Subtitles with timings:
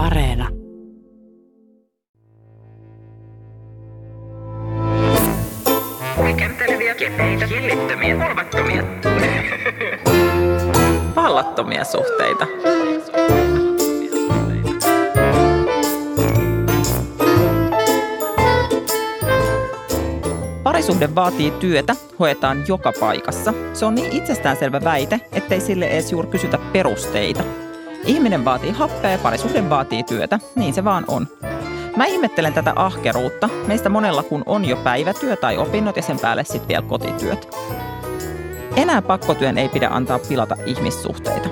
[0.00, 0.48] Areena.
[6.16, 8.16] Huikenteleviä, kepeitä, hillittömiä.
[11.16, 12.46] Vallattomia suhteita.
[20.62, 23.54] Parisuhde vaatii työtä, hoetaan joka paikassa.
[23.72, 27.69] Se on niin itsestäänselvä väite, ettei sille edes juuri kysytä perusteita.
[28.04, 31.26] Ihminen vaatii happea parisuhde vaatii työtä, niin se vaan on.
[31.96, 33.48] Mä ihmettelen tätä ahkeruutta.
[33.66, 37.48] Meistä monella kun on jo päivätyö tai opinnot ja sen päälle sitten vielä kotityöt.
[38.76, 41.48] Enää pakkotyön ei pidä antaa pilata ihmissuhteita.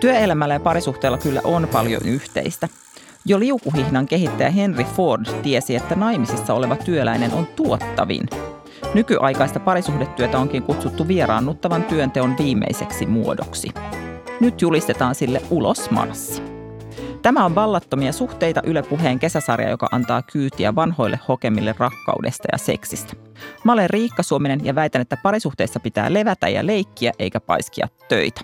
[0.00, 2.68] Työelämällä ja parisuhteella kyllä on paljon yhteistä.
[3.24, 8.28] Jo liukuhihnan kehittäjä Henry Ford tiesi, että naimisissa oleva työläinen on tuottavin.
[8.94, 13.68] Nykyaikaista parisuhdetyötä onkin kutsuttu vieraannuttavan työnteon viimeiseksi muodoksi.
[14.42, 16.42] Nyt julistetaan sille ulosmarssi.
[17.22, 23.12] Tämä on Vallattomia suhteita Yle Puheen kesäsarja, joka antaa kyytiä vanhoille hokemille rakkaudesta ja seksistä.
[23.64, 28.40] Mä olen Riikka Suominen ja väitän, että parisuhteissa pitää levätä ja leikkiä eikä paiskia töitä.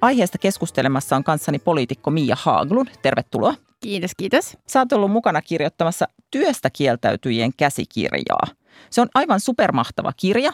[0.00, 2.88] Aiheesta keskustelemassa on kanssani poliitikko Mia Haaglund.
[3.02, 3.54] Tervetuloa.
[3.80, 4.56] Kiitos, kiitos.
[4.66, 8.46] Sä oot ollut mukana kirjoittamassa työstä kieltäytyjien käsikirjaa.
[8.90, 10.52] Se on aivan supermahtava kirja,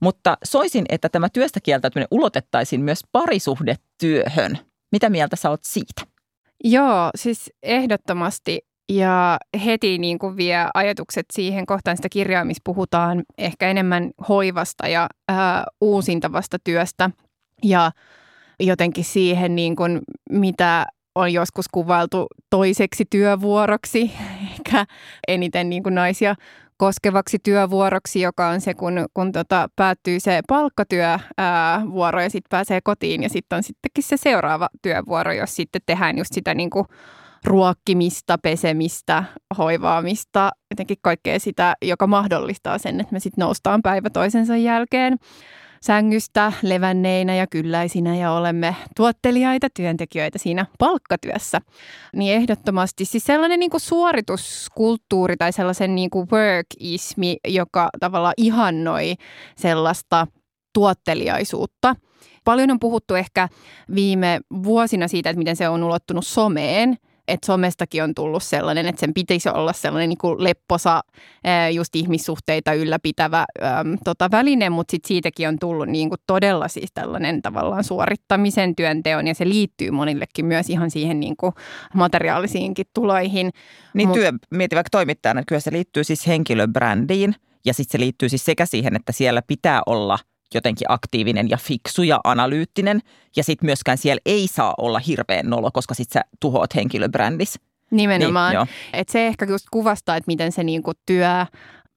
[0.00, 4.58] mutta soisin, että tämä työstä kieltäytyminen ulotettaisiin myös parisuhdetyöhön.
[4.92, 6.02] Mitä mieltä sä oot siitä?
[6.64, 13.22] Joo, siis ehdottomasti ja heti niin kuin vie ajatukset siihen kohtaan sitä kirjaa, missä puhutaan
[13.38, 17.10] ehkä enemmän hoivasta ja ää, uusintavasta työstä
[17.64, 17.90] ja
[18.60, 24.12] jotenkin siihen, niin kuin, mitä on joskus kuvailtu toiseksi työvuoroksi,
[24.52, 24.86] ehkä
[25.28, 26.34] eniten niin kuin naisia
[26.80, 33.22] koskevaksi työvuoroksi, joka on se, kun, kun tota, päättyy se palkkatyövuoro ja sitten pääsee kotiin.
[33.22, 36.84] Ja sitten on sittenkin se seuraava työvuoro, jos sitten tehdään just sitä niin kuin
[37.44, 39.24] ruokkimista, pesemistä,
[39.58, 45.18] hoivaamista, jotenkin kaikkea sitä, joka mahdollistaa sen, että me sitten noustaan päivä toisensa jälkeen
[45.82, 51.60] sängystä levänneinä ja kylläisinä ja olemme tuottelijaita työntekijöitä siinä palkkatyössä.
[52.16, 59.14] Niin ehdottomasti siis sellainen niin kuin suorituskulttuuri tai sellaisen niin kuin workismi, joka tavallaan ihannoi
[59.56, 60.26] sellaista
[60.74, 61.96] tuotteliaisuutta.
[62.44, 63.48] Paljon on puhuttu ehkä
[63.94, 66.96] viime vuosina siitä, että miten se on ulottunut someen–
[67.30, 71.00] että somestakin on tullut sellainen, että sen pitäisi olla sellainen niin kuin lepposa,
[71.72, 76.90] just ihmissuhteita ylläpitävä äm, tota, väline, mutta sit siitäkin on tullut niin kuin todella siis
[76.94, 81.52] tällainen tavallaan suorittamisen työnteon ja se liittyy monillekin myös ihan siihen niin kuin
[81.94, 83.50] materiaalisiinkin tuloihin.
[83.94, 88.28] Niin Mut, työ, mieti vaikka toimittajana, kyllä se liittyy siis henkilöbrändiin ja sitten se liittyy
[88.28, 90.18] siis sekä siihen, että siellä pitää olla–
[90.54, 93.00] jotenkin aktiivinen ja fiksu ja analyyttinen.
[93.36, 97.60] Ja sitten myöskään siellä ei saa olla hirveän nolo, koska sitten sä tuhoat henkilöbrändis.
[97.90, 98.54] Nimenomaan.
[98.54, 101.46] Niin, että se ehkä just kuvastaa, että miten se niinku työ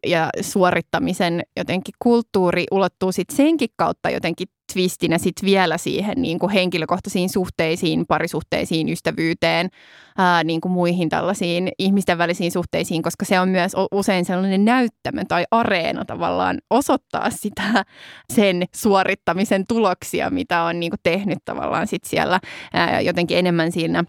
[0.05, 6.51] ja suorittamisen jotenkin kulttuuri ulottuu sitten senkin kautta jotenkin twistinä sit vielä siihen niin kuin
[6.51, 9.69] henkilökohtaisiin suhteisiin, parisuhteisiin, ystävyyteen,
[10.17, 15.21] ää, niin kuin muihin tällaisiin ihmisten välisiin suhteisiin, koska se on myös usein sellainen näyttämö
[15.27, 17.85] tai areena tavallaan osoittaa sitä
[18.33, 22.39] sen suorittamisen tuloksia, mitä on niin kuin tehnyt tavallaan sit siellä
[22.73, 24.03] ää, jotenkin enemmän siinä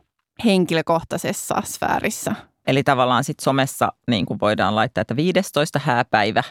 [0.44, 2.53] henkilökohtaisessa sfäärissä.
[2.66, 6.42] Eli tavallaan sitten somessa niin kuin voidaan laittaa, että 15 hääpäivä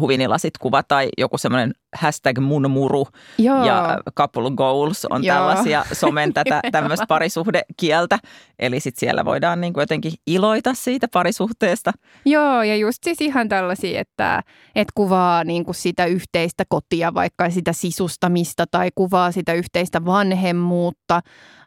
[0.00, 3.06] huvinilasit kuva tai joku semmoinen hashtag mun muru
[3.38, 3.64] Joo.
[3.64, 5.36] ja couple goals on Joo.
[5.36, 8.18] tällaisia somen tätä tämmöistä parisuhdekieltä.
[8.58, 11.92] Eli sitten siellä voidaan niin kuin jotenkin iloita siitä parisuhteesta.
[12.24, 14.42] Joo, ja just siis ihan tällaisia, että,
[14.74, 21.20] että kuvaa niin kuin sitä yhteistä kotia, vaikka sitä sisustamista tai kuvaa sitä yhteistä vanhemmuutta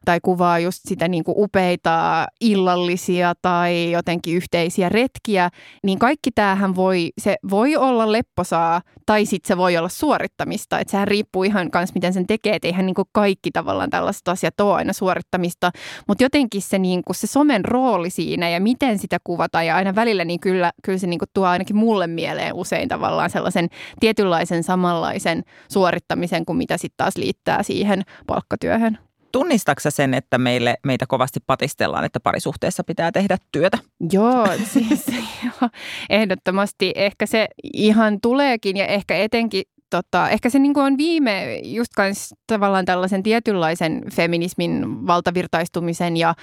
[0.08, 5.50] tai kuvaa just sitä niin kuin upeita illallisia tai jotenkin yhteisiä retkiä,
[5.84, 10.80] niin kaikki tämähän voi, se voi olla lepposaa tai sitten se voi olla suorittamista.
[10.80, 14.28] Että sehän riippuu ihan kanssa, miten sen tekee, että eihän niin kuin kaikki tavallaan tällaiset
[14.28, 15.72] asiat ole aina suorittamista,
[16.08, 19.96] mutta jotenkin se, niin kuin se somen rooli siinä ja miten sitä kuvataan ja aina
[19.96, 23.68] välillä, niin kyllä, kyllä se niin kuin tuo ainakin mulle mieleen usein tavallaan sellaisen
[24.00, 28.98] tietynlaisen samanlaisen suorittamisen kuin mitä sitten taas liittää siihen palkkatyöhön.
[29.32, 33.78] Tunnistatko sen, että meille, meitä kovasti patistellaan, että parisuhteessa pitää tehdä työtä?
[34.12, 35.06] Joo, siis
[35.46, 35.70] jo,
[36.10, 36.92] ehdottomasti.
[36.96, 42.34] Ehkä se ihan tuleekin ja ehkä etenkin tota, ehkä se niin on viime just kans
[42.48, 46.36] tavallaan tällaisen tietynlaisen feminismin valtavirtaistumisen ja,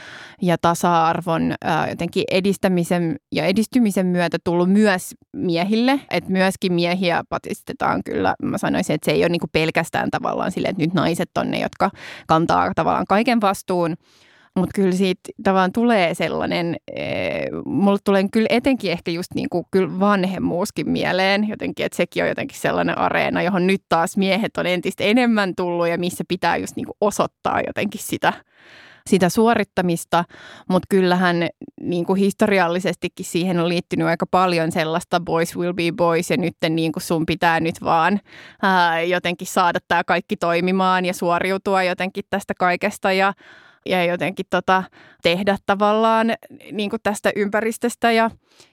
[0.42, 6.00] ja tasa-arvon ää, jotenkin edistämisen ja edistymisen myötä tullut myös miehille.
[6.10, 8.34] Että myöskin miehiä patistetaan kyllä.
[8.42, 11.60] Mä sanoisin, että se ei ole niin pelkästään tavallaan sille, että nyt naiset on ne,
[11.60, 11.90] jotka
[12.26, 13.96] kantaa tavallaan kaiken vastuun
[14.56, 16.76] mutta kyllä siitä tavallaan tulee sellainen,
[17.66, 22.28] mulle tulee kyllä etenkin ehkä just niin kuin kyllä vanhemmuuskin mieleen jotenkin, että sekin on
[22.28, 26.76] jotenkin sellainen areena, johon nyt taas miehet on entistä enemmän tullut ja missä pitää just
[26.76, 28.32] niin kuin osoittaa jotenkin sitä
[29.10, 30.24] sitä suorittamista,
[30.68, 31.48] mutta kyllähän
[31.80, 36.56] niin kuin historiallisestikin siihen on liittynyt aika paljon sellaista boys will be boys ja nyt
[36.68, 38.20] niin kuin sun pitää nyt vaan
[38.62, 43.12] ää, jotenkin saada tämä kaikki toimimaan ja suoriutua jotenkin tästä kaikesta.
[43.12, 43.32] Ja
[43.86, 44.84] ja jotenkin tota,
[45.22, 46.34] tehdä tavallaan
[46.72, 48.30] niin kuin tästä ympäristöstä ja,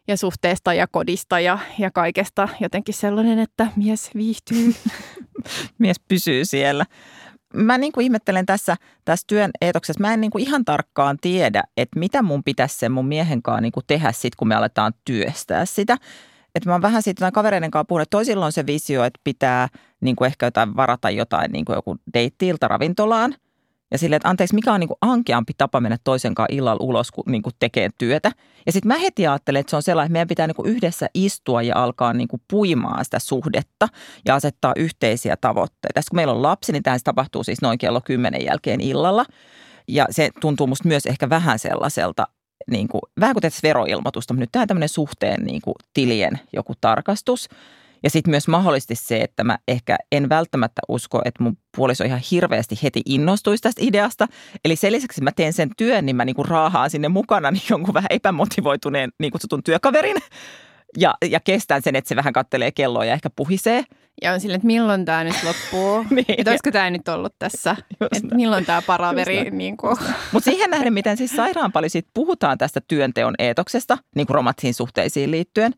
[0.08, 4.74] ja suhteesta ja kodista ja, ja kaikesta jotenkin sellainen, että mies viihtyy.
[5.80, 6.86] mies pysyy siellä
[7.54, 8.76] mä niin kuin ihmettelen tässä,
[9.06, 12.92] tässä työn eetoksessa, mä en niin kuin ihan tarkkaan tiedä, että mitä mun pitäisi sen
[12.92, 15.98] mun miehen kanssa niin kuin tehdä sitten, kun me aletaan työstää sitä.
[16.56, 19.68] Että mä oon vähän siitä kavereiden kanssa puhunut, että toisilla on se visio, että pitää
[20.02, 23.36] niin kuin ehkä jotain varata jotain, niin kuin joku deitti ravintolaan–
[23.92, 27.12] ja silleen, että anteeksi, mikä on niin kuin ankeampi tapa mennä toisen kanssa illalla ulos,
[27.12, 28.32] kun niin kuin tekee työtä.
[28.66, 31.10] Ja sitten mä heti ajattelen, että se on sellainen, että meidän pitää niin kuin yhdessä
[31.14, 33.88] istua ja alkaa niin kuin puimaan sitä suhdetta
[34.26, 35.94] ja asettaa yhteisiä tavoitteita.
[35.94, 39.26] Tässä kun meillä on lapsi, niin tämä tapahtuu siis noin kello kymmenen jälkeen illalla.
[39.88, 42.28] Ja se tuntuu musta myös ehkä vähän sellaiselta,
[42.72, 47.50] niin kuin, vähän kuin veroilmoitusta, mutta nyt tämä tämmöinen suhteen niin kuin tilien joku tarkastus–
[48.04, 52.22] ja sitten myös mahdollisesti se, että mä ehkä en välttämättä usko, että mun puoliso ihan
[52.32, 54.28] hirveästi heti innostuisi tästä ideasta.
[54.66, 57.94] Eli sen lisäksi mä teen sen työn, niin mä niinku raahaan sinne mukana niin jonkun
[57.94, 60.18] vähän epämotivoituneen niin kutsutun työkaverin.
[60.98, 63.84] Ja, ja kestän sen, että se vähän kattelee kelloa ja ehkä puhisee.
[64.22, 66.06] Ja on silleen, että milloin tämä nyt loppuu.
[66.16, 66.26] niin.
[66.38, 67.76] Että olisiko tämä nyt ollut tässä.
[68.18, 69.52] Että milloin tämä paraveri.
[69.52, 69.78] Niin.
[70.32, 74.74] Mutta siihen nähden, miten siis sairaan paljon siitä puhutaan tästä työnteon eetoksesta, niin kuin romanttisiin
[74.74, 75.74] suhteisiin liittyen,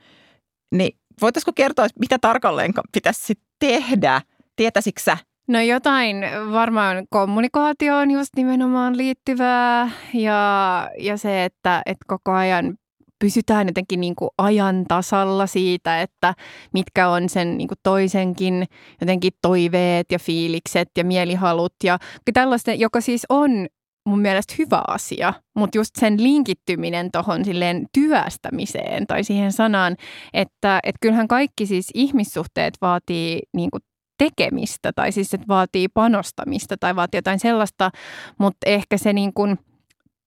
[0.73, 4.21] niin voitaisiko kertoa, mitä tarkalleen pitäisi tehdä?
[4.55, 5.17] Tietäisikö sä?
[5.47, 6.17] No jotain
[6.51, 12.77] varmaan kommunikaatioon just nimenomaan liittyvää ja, ja se, että, että koko ajan
[13.19, 16.33] pysytään jotenkin niin kuin ajan tasalla siitä, että
[16.73, 18.65] mitkä on sen niin kuin toisenkin
[19.01, 21.99] jotenkin toiveet ja fiilikset ja mielihalut ja
[22.33, 23.67] tällaista, joka siis on
[24.05, 29.95] mun mielestä hyvä asia, mutta just sen linkittyminen tuohon silleen työstämiseen tai siihen sanaan,
[30.33, 33.81] että et kyllähän kaikki siis ihmissuhteet vaatii niin kuin
[34.17, 37.91] tekemistä tai siis että vaatii panostamista tai vaatii jotain sellaista,
[38.39, 39.57] mutta ehkä se niin kuin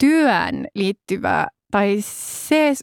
[0.01, 2.75] työn liittyvä tai se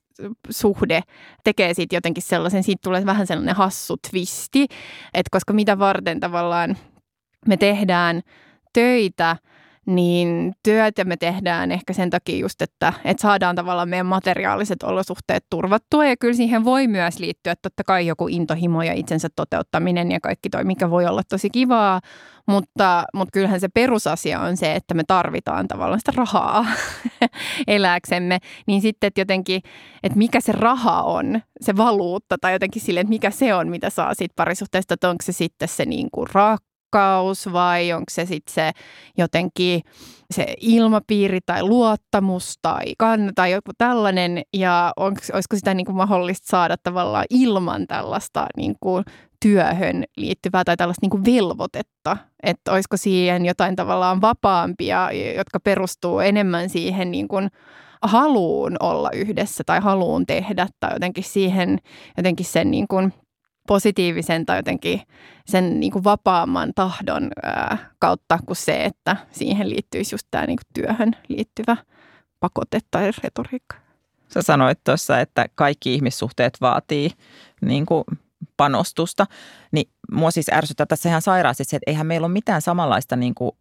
[0.49, 1.01] suhde
[1.43, 4.61] tekee siitä jotenkin sellaisen, siitä tulee vähän sellainen hassu twisti,
[5.13, 6.77] että koska mitä varten tavallaan
[7.47, 8.21] me tehdään
[8.73, 9.35] töitä–
[9.85, 15.45] niin työtä me tehdään ehkä sen takia just, että, että saadaan tavallaan meidän materiaaliset olosuhteet
[15.49, 16.05] turvattua.
[16.05, 20.49] Ja kyllä siihen voi myös liittyä totta kai joku intohimo ja itsensä toteuttaminen ja kaikki
[20.49, 22.01] toi, mikä voi olla tosi kivaa.
[22.47, 26.65] Mutta, mutta kyllähän se perusasia on se, että me tarvitaan tavallaan sitä rahaa
[27.67, 28.39] elääksemme.
[28.67, 29.61] Niin sitten, että jotenkin,
[30.03, 33.89] että mikä se raha on, se valuutta tai jotenkin sille, että mikä se on, mitä
[33.89, 38.25] saa siitä parisuhteesta, että onko se sitten se niin kuin raakka rakkaus vai onko se
[38.25, 38.71] sitten se
[39.17, 39.81] jotenkin
[40.31, 45.95] se ilmapiiri tai luottamus tai kanna tai joku tällainen ja onko, olisiko sitä niin kuin
[45.95, 49.03] mahdollista saada tavallaan ilman tällaista niin kuin
[49.39, 56.19] työhön liittyvää tai tällaista niin kuin velvoitetta, että olisiko siihen jotain tavallaan vapaampia, jotka perustuu
[56.19, 57.49] enemmän siihen niin kuin
[58.01, 61.77] haluun olla yhdessä tai haluun tehdä tai jotenkin siihen
[62.17, 63.13] jotenkin sen niin kuin
[63.67, 65.01] positiivisen tai jotenkin
[65.45, 70.57] sen niin kuin vapaamman tahdon ää, kautta kuin se, että siihen liittyisi just tämä niin
[70.57, 71.77] kuin työhön liittyvä
[72.39, 73.75] pakote tai retoriikka.
[74.33, 77.11] Sä sanoit tuossa, että kaikki ihmissuhteet vaatii
[77.61, 78.03] niin kuin
[78.57, 79.25] panostusta,
[79.71, 83.35] niin mua siis ärsyttää tässä ihan sairaasti se, että eihän meillä ole mitään samanlaista niin
[83.35, 83.51] kuin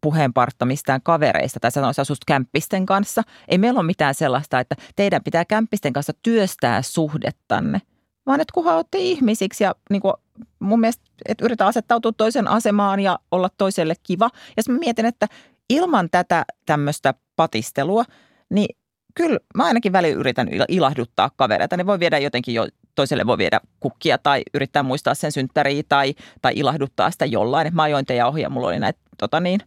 [0.00, 3.22] puheenpartta mistään kavereista tai sanoisi asust kämppisten kanssa.
[3.48, 7.80] Ei meillä ole mitään sellaista, että teidän pitää kämppisten kanssa työstää suhdettanne–
[8.26, 10.14] vaan että kunhan olette ihmisiksi ja niin kuin
[10.58, 14.30] mun mielestä, että yritetään asettautua toisen asemaan ja olla toiselle kiva.
[14.56, 15.26] Ja mä mietin, että
[15.70, 18.04] ilman tätä tämmöistä patistelua,
[18.50, 18.76] niin
[19.14, 21.76] kyllä mä ainakin välillä yritän ilahduttaa kavereita.
[21.76, 26.14] Ne voi viedä jotenkin jo, toiselle voi viedä kukkia tai yrittää muistaa sen synttäriä tai,
[26.42, 27.74] tai ilahduttaa sitä jollain.
[27.74, 29.60] Mä ajoin teidän ohi ja mulla oli näitä tota niin,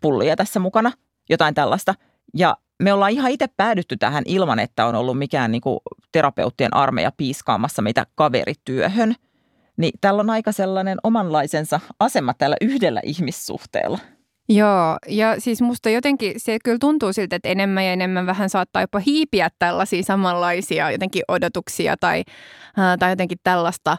[0.00, 0.92] pullia tässä mukana,
[1.28, 1.94] jotain tällaista.
[2.34, 5.78] Ja me ollaan ihan itse päädytty tähän ilman, että on ollut mikään niin kuin
[6.12, 9.14] terapeuttien armeija piiskaamassa meitä kaverityöhön.
[9.76, 13.98] Niin tällä on aika sellainen omanlaisensa asema tällä yhdellä ihmissuhteella.
[14.48, 18.82] Joo, ja siis musta jotenkin se kyllä tuntuu siltä, että enemmän ja enemmän vähän saattaa
[18.82, 22.22] jopa hiipiä tällaisia samanlaisia jotenkin odotuksia tai,
[22.76, 23.96] ää, tai jotenkin tällaista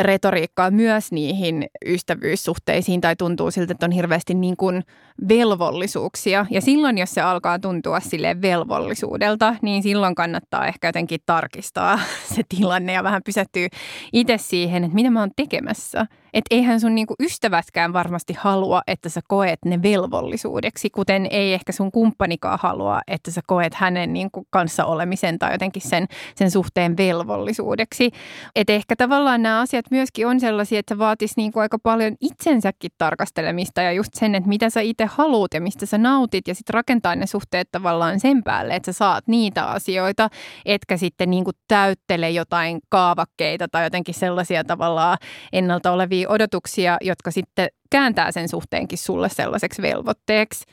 [0.00, 4.82] retoriikkaa myös niihin ystävyyssuhteisiin tai tuntuu siltä, että on hirveästi niin kuin
[5.28, 6.46] velvollisuuksia.
[6.50, 11.98] Ja silloin, jos se alkaa tuntua sille velvollisuudelta, niin silloin kannattaa ehkä jotenkin tarkistaa
[12.34, 13.68] se tilanne ja vähän pysähtyä
[14.12, 16.06] itse siihen, että mitä mä oon tekemässä.
[16.34, 21.72] Että eihän sun niinku ystävätkään varmasti halua, että sä koet ne velvollisuudeksi, kuten ei ehkä
[21.72, 26.96] sun kumppanikaan halua, että sä koet hänen niinku kanssa olemisen tai jotenkin sen, sen suhteen
[26.96, 28.10] velvollisuudeksi.
[28.56, 32.90] Että ehkä tavallaan nämä asiat myöskin on sellaisia, että se vaatisi niinku aika paljon itsensäkin
[32.98, 36.74] tarkastelemista ja just sen, että mitä sä itse haluut ja mistä sä nautit ja sitten
[36.74, 40.28] rakentaa ne suhteet tavallaan sen päälle, että sä saat niitä asioita,
[40.64, 45.18] etkä sitten niinku täyttele jotain kaavakkeita tai jotenkin sellaisia tavallaan
[45.52, 50.64] ennalta olevia odotuksia, jotka sitten kääntää sen suhteenkin sulle sellaiseksi velvoitteeksi.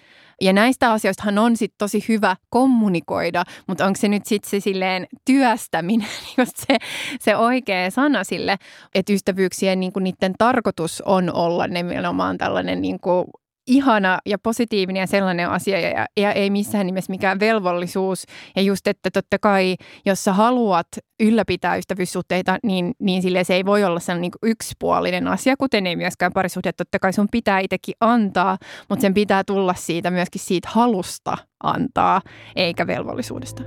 [0.41, 5.08] Ja näistä asioistahan on sitten tosi hyvä kommunikoida, mutta onko se nyt sitten se silleen
[5.25, 6.77] työstäminen, just se,
[7.20, 8.58] se oikea sana sille,
[8.96, 13.25] että ystävyyksien niinku niiden tarkoitus on olla nimenomaan tällainen niinku
[13.67, 18.25] ihana ja positiivinen ja sellainen asia ja, ja ei missään nimessä mikään velvollisuus.
[18.55, 20.88] Ja just, että totta kai, jos sä haluat
[21.20, 25.96] ylläpitää ystävyyssuhteita, niin, niin sille se ei voi olla sellainen niin yksipuolinen asia, kuten ei
[25.96, 26.72] myöskään parisuhde.
[26.74, 28.58] Totta kai sun pitää itsekin antaa,
[28.89, 32.22] mutta sen pitää tulla siitä myöskin siitä halusta antaa,
[32.55, 33.63] eikä velvollisuudesta.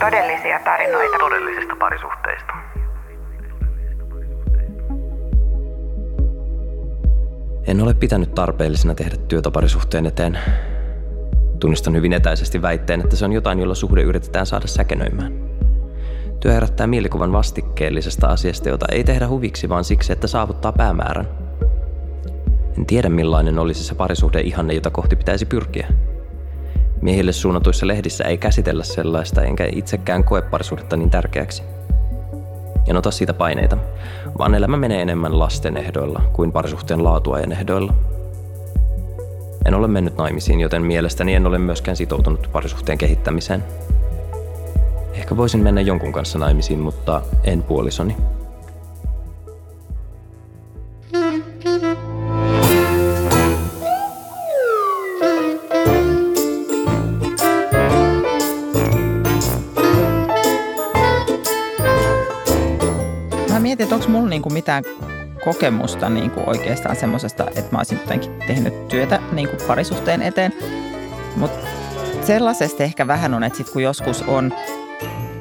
[0.00, 2.63] Todellisia tarinoita todellisista parisuhteista.
[7.66, 10.38] En ole pitänyt tarpeellisena tehdä työtä parisuhteen eteen.
[11.60, 15.32] Tunnistan hyvin etäisesti väitteen, että se on jotain, jolla suhde yritetään saada säkenöimään.
[16.40, 21.28] Työ herättää mielikuvan vastikkeellisesta asiasta, jota ei tehdä huviksi, vaan siksi, että saavuttaa päämäärän.
[22.78, 25.88] En tiedä millainen olisi se parisuhde ihanne, jota kohti pitäisi pyrkiä.
[27.02, 31.62] Miehille suunnatuissa lehdissä ei käsitellä sellaista, enkä itsekään koe parisuhdetta niin tärkeäksi.
[32.88, 33.78] En ota siitä paineita,
[34.38, 37.94] vaan elämä menee enemmän lasten ehdoilla kuin parisuhteen laatuajan ehdoilla.
[39.66, 43.64] En ole mennyt naimisiin, joten mielestäni en ole myöskään sitoutunut parisuhteen kehittämiseen.
[45.14, 48.16] Ehkä voisin mennä jonkun kanssa naimisiin, mutta en puolisoni.
[63.74, 64.84] Mietin, että onko mulla niinku mitään
[65.44, 70.52] kokemusta niinku oikeastaan semmoisesta, että mä olisin jotenkin tehnyt työtä niinku parisuhteen eteen.
[71.36, 71.66] Mutta
[72.22, 74.54] sellaisesta ehkä vähän on, että sit kun joskus on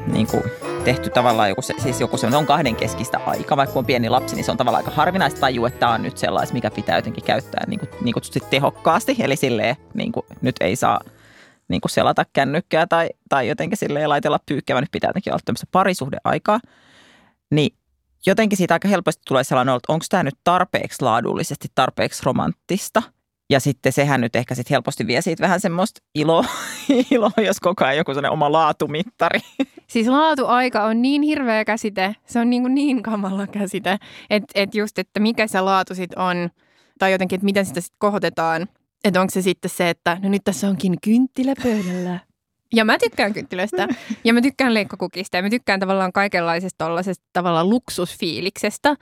[0.08, 0.44] niinku
[0.86, 4.36] tehty tavallaan joku, se, siis joku se on kahden keskistä aika, vaikka on pieni lapsi,
[4.36, 7.24] niin se on tavallaan aika harvinaista tajua, että tämä on nyt sellaista, mikä pitää jotenkin
[7.24, 8.16] käyttää niin, kuin, niin
[8.50, 9.16] tehokkaasti.
[9.20, 11.00] Eli silleen, niin kuin, nyt ei saa
[11.68, 15.68] niin kuin selata kännykkää tai, tai jotenkin silleen laitella pyykkää, nyt pitää jotenkin olla tämmöistä
[15.72, 16.60] parisuhdeaikaa.
[17.52, 17.75] Niin
[18.27, 23.03] jotenkin siitä aika helposti tulee sellainen, että onko tämä nyt tarpeeksi laadullisesti, tarpeeksi romanttista.
[23.50, 26.46] Ja sitten sehän nyt ehkä sitten helposti vie siitä vähän semmoista iloa,
[27.12, 29.39] ilo, jos koko ajan joku sellainen oma laatumittari.
[29.88, 33.98] Siis laatuaika on niin hirveä käsite, se on niin, kuin niin kamala käsite,
[34.30, 36.50] että et just, että mikä se laatu sitten on,
[37.00, 38.68] tai jotenkin, että miten sitä sitten kohotetaan.
[39.03, 42.20] Että onko se sitten se, että no nyt tässä onkin kynttilä pöydällä.
[42.74, 43.88] Ja mä tykkään kynttilöistä
[44.24, 48.96] ja mä tykkään leikkokukista ja mä tykkään tavallaan kaikenlaisesta tollaisesta tavallaan luksusfiiliksestä.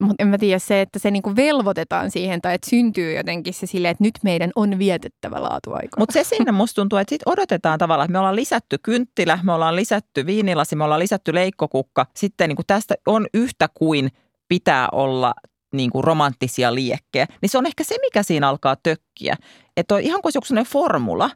[0.00, 3.66] Mutta en mä tiedä se, että se niinku velvoitetaan siihen tai että syntyy jotenkin se
[3.66, 5.96] silleen, että nyt meidän on vietettävä laatuaika.
[5.98, 9.52] Mutta se siinä musta tuntuu, että sit odotetaan tavallaan, että me ollaan lisätty kynttilä, me
[9.52, 12.06] ollaan lisätty viinilasi, me ollaan lisätty leikkokukka.
[12.16, 14.08] Sitten niinku tästä on yhtä kuin
[14.48, 15.34] pitää olla
[15.72, 19.36] niin kuin romanttisia liekkejä, niin se on ehkä se, mikä siinä alkaa tökkiä.
[19.76, 21.30] Että ihan kuin joku formula,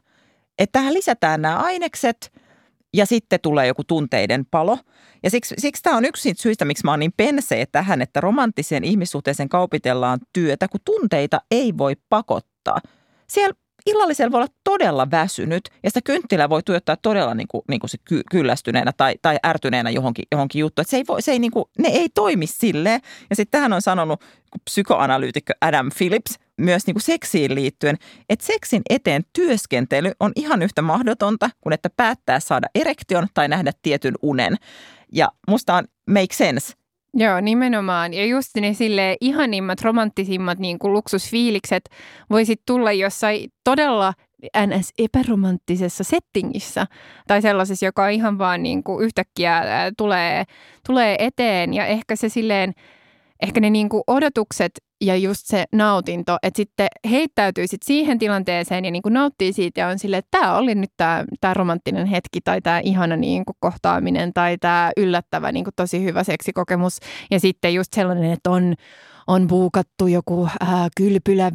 [0.59, 2.31] että tähän lisätään nämä ainekset
[2.93, 4.77] ja sitten tulee joku tunteiden palo.
[5.23, 8.83] Ja siksi, siksi tämä on yksi syistä, miksi mä oon niin pensee tähän, että romanttiseen
[8.83, 12.77] ihmissuhteeseen kaupitellaan työtä, kun tunteita ei voi pakottaa.
[13.27, 13.53] Siellä
[13.85, 17.89] illallisella voi olla todella väsynyt ja sitä kynttilää voi tuottaa todella niin kuin, niin kuin
[17.89, 20.85] se ky- kyllästyneenä tai, tai ärtyneenä johonkin, johonkin juttuun.
[20.89, 23.01] se ei voi, se ei niin kuin, ne ei toimi silleen.
[23.29, 24.23] Ja sitten tähän on sanonut
[24.63, 27.97] psykoanalyytikko Adam Phillips myös niin kuin seksiin liittyen,
[28.29, 33.71] että seksin eteen työskentely on ihan yhtä mahdotonta kuin että päättää saada erektion tai nähdä
[33.81, 34.55] tietyn unen.
[35.11, 36.73] Ja musta on make sense–
[37.17, 38.13] Joo, nimenomaan.
[38.13, 41.89] Ja just ne sille ihanimmat, romanttisimmat niin kuin luksusfiilikset
[42.29, 44.13] voisit tulla jossain todella
[44.67, 44.93] ns.
[44.97, 46.87] epäromanttisessa settingissä
[47.27, 49.63] tai sellaisessa, joka ihan vaan niin kuin yhtäkkiä
[49.97, 50.43] tulee,
[50.87, 52.73] tulee eteen ja ehkä se silleen,
[53.41, 54.71] ehkä ne niin kuin odotukset
[55.03, 59.81] ja just se nautinto, että sitten heittäytyy sit siihen tilanteeseen ja niin kuin nauttii siitä
[59.81, 63.45] ja on silleen, että tämä oli nyt tämä, tämä romanttinen hetki tai tämä ihana niin
[63.45, 66.99] kuin kohtaaminen tai tämä yllättävä niin kuin tosi hyvä seksikokemus
[67.31, 68.75] ja sitten just sellainen, että on
[69.27, 71.51] on buukattu joku ää, kylpylä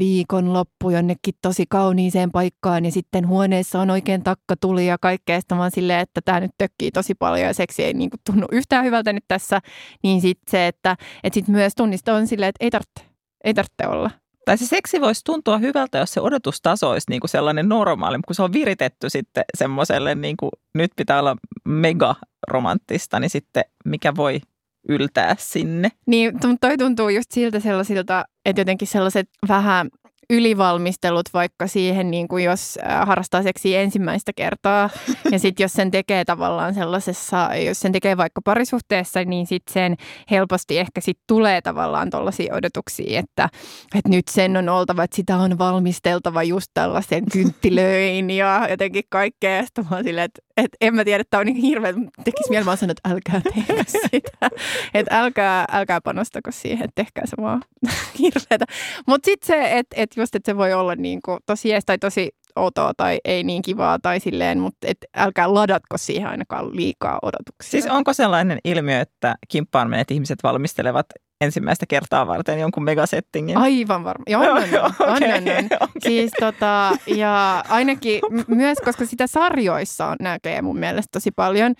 [0.47, 5.41] loppu jonnekin tosi kauniiseen paikkaan ja sitten huoneessa on oikein takka tuli ja kaikkea.
[5.41, 8.47] Sitten vaan silleen, että tämä nyt tökkii tosi paljon ja seksi ei niin kuin, tunnu
[8.53, 9.61] yhtään hyvältä nyt tässä.
[10.03, 13.08] Niin sitten se, että, että sitten myös tunnista on silleen, että ei tarvitse,
[13.49, 14.11] ei tarvitse olla.
[14.45, 18.35] Tai se seksi voisi tuntua hyvältä, jos se odotustaso olisi niin kuin sellainen normaali, kun
[18.35, 22.15] se on viritetty sitten semmoiselle, niin kuin nyt pitää olla mega
[22.49, 24.41] romanttista, niin sitten mikä voi
[24.89, 25.89] yltää sinne.
[26.07, 29.89] Niin, toi tuntuu just siltä sellaisilta, että jotenkin sellaiset vähän
[30.31, 34.91] ylivalmistelut vaikka siihen, niin kuin jos äh, harrastaa seksiä ensimmäistä kertaa.
[35.33, 39.97] Ja sitten jos sen tekee tavallaan sellaisessa, jos sen tekee vaikka parisuhteessa, niin sitten sen
[40.31, 43.49] helposti ehkä sitten tulee tavallaan tuollaisia odotuksia, että,
[43.95, 49.57] että nyt sen on oltava, että sitä on valmisteltava just tällaisen kynttilöin ja jotenkin kaikkea.
[49.57, 51.93] Ja sitten silleen, että, että en mä tiedä, että tämä on niin hirveä,
[52.25, 54.51] tekisi mieleen sanoa, että älkää tehkö sitä.
[54.95, 57.63] Että älkää, älkää panostako siihen, että tehkää se vaan
[58.19, 58.65] hirveätä.
[59.07, 61.99] Mutta sitten se, että, että just, että se voi olla niin kuin tosi jees tai
[61.99, 67.19] tosi outoa tai ei niin kivaa tai silleen, mutta et älkää ladatko siihen ainakaan liikaa
[67.23, 67.71] odotuksia.
[67.71, 71.07] Siis onko sellainen ilmiö, että kimppaan menet ihmiset valmistelevat
[71.41, 73.57] ensimmäistä kertaa varten jonkun megasettingin?
[73.57, 74.25] Aivan varma.
[74.29, 75.23] Joo, on, on, on, on, on,
[75.59, 75.65] on.
[75.65, 75.89] Okay.
[75.99, 81.75] Siis tota, ja ainakin myös, koska sitä sarjoissa on näkee mun mielestä tosi paljon,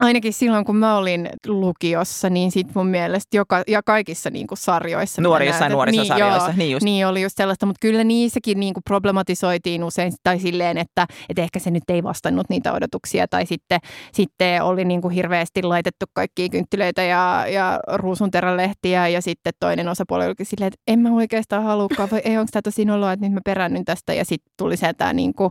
[0.00, 4.58] ainakin silloin, kun mä olin lukiossa, niin sit mun mielestä joka, ja kaikissa niin kuin
[4.58, 5.22] sarjoissa.
[5.22, 6.84] Nuori jossain nuorisosarjoissa, niin, niin just.
[6.84, 11.42] Niin oli just sellaista, mutta kyllä niissäkin niin kuin problematisoitiin usein tai silleen, että, että
[11.42, 13.80] ehkä se nyt ei vastannut niitä odotuksia tai sitten,
[14.12, 20.26] sitten oli niin kuin hirveästi laitettu kaikkia kynttilöitä ja, ja ruusunterälehtiä ja sitten toinen osapuoli
[20.26, 23.32] oli silleen, että en mä oikeastaan halukaan, vai ei onko tämä tosi noloa, että nyt
[23.32, 25.50] mä peräännyn tästä ja sitten tuli se tämä niin kuin,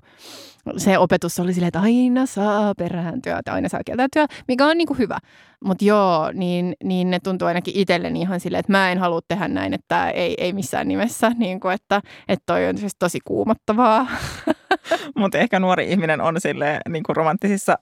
[0.77, 4.87] se opetus oli silleen, että aina saa perääntyä, että aina saa kieltäytyä, mikä on niin
[4.87, 5.17] kuin hyvä.
[5.65, 9.47] Mutta joo, niin, niin ne tuntuu ainakin itselleni ihan silleen, että mä en halua tehdä
[9.47, 14.07] näin, että ei, ei missään nimessä, niin kuin, että, että toi on siis tosi kuumottavaa.
[15.15, 17.77] Mutta ehkä nuori ihminen on sille niin kuin romanttisissa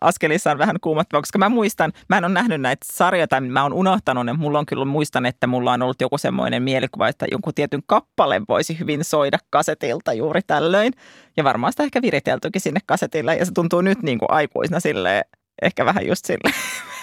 [0.00, 4.26] askelissaan vähän kuumottavaa, koska mä muistan, mä en ole nähnyt näitä sarjoja, mä oon unohtanut
[4.26, 7.82] ne, mulla on kyllä muistan, että mulla on ollut joku semmoinen mielikuva, että jonkun tietyn
[7.86, 10.92] kappale voisi hyvin soida kasetilta juuri tällöin.
[11.36, 15.24] Ja varmaan sitä ehkä viriteltykin sinne kasetille ja se tuntuu nyt niin kuin aikuisena silleen,
[15.62, 16.54] ehkä vähän just sille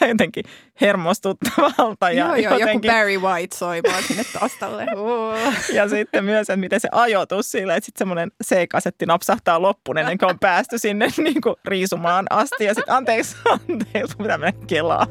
[0.11, 0.45] jotenkin
[0.81, 2.11] hermostuttavalta.
[2.11, 2.89] Ja joo, joo, jotenkin...
[2.89, 4.85] joku Barry White soimaan sinne taustalle.
[5.77, 10.17] ja sitten myös, että miten se ajoitus sille, että sitten semmoinen C-kasetti napsahtaa loppuun ennen
[10.17, 12.63] kuin on päästy sinne niin kuin riisumaan asti.
[12.63, 15.07] Ja sitten anteeksi, anteeksi, mitä mennä kelaa.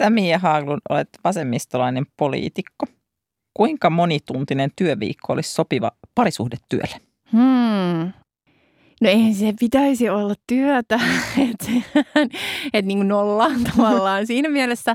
[0.00, 2.86] Sä Mia Haaglund olet vasemmistolainen poliitikko–
[3.54, 6.96] kuinka monituntinen työviikko olisi sopiva parisuhdetyölle?
[7.32, 8.12] Hmm.
[9.00, 11.00] No eihän se pitäisi olla työtä,
[11.52, 11.66] että
[12.74, 14.94] et niin nolla tavallaan siinä mielessä,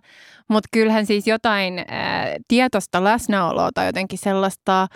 [0.50, 4.88] mutta kyllähän siis jotain ää, tietoista läsnäoloa tai jotenkin sellaista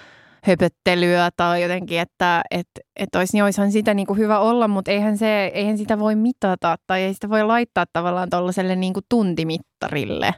[0.43, 4.91] höpöttelyä tai jotenkin, että et, et olisi, niin olisihan sitä niin kuin hyvä olla, mutta
[4.91, 10.35] eihän, se, eihän sitä voi mitata tai ei sitä voi laittaa tavallaan tuollaiselle niin tuntimittarille.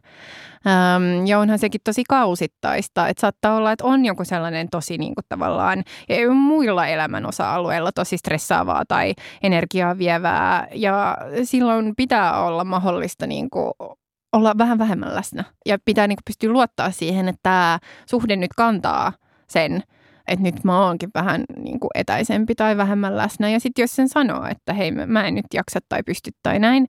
[0.67, 5.15] Öm, ja onhan sekin tosi kausittaista, että saattaa olla, että on joku sellainen tosi niin
[5.15, 12.63] kuin tavallaan ja muilla elämän osa-alueilla tosi stressaavaa tai energiaa vievää ja silloin pitää olla
[12.63, 13.71] mahdollista niin kuin
[14.33, 18.53] olla vähän vähemmän läsnä ja pitää niin kuin pystyä luottaa siihen, että tämä suhde nyt
[18.57, 19.13] kantaa
[19.51, 19.83] sen,
[20.27, 23.49] että nyt mä oonkin vähän niin kuin etäisempi tai vähemmän läsnä.
[23.49, 26.87] Ja sitten jos sen sanoo, että hei mä en nyt jaksa tai pysty tai näin.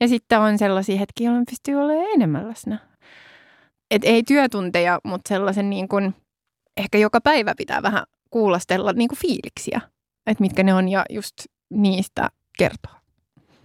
[0.00, 2.78] Ja sitten on sellaisia hetkiä, jolloin pystyy olemaan enemmän läsnä.
[3.90, 6.14] Et ei työtunteja, mutta sellaisen niin kuin,
[6.76, 9.80] ehkä joka päivä pitää vähän kuulostella niin kuin fiiliksiä,
[10.26, 11.34] että mitkä ne on ja just
[11.70, 13.00] niistä kertoa.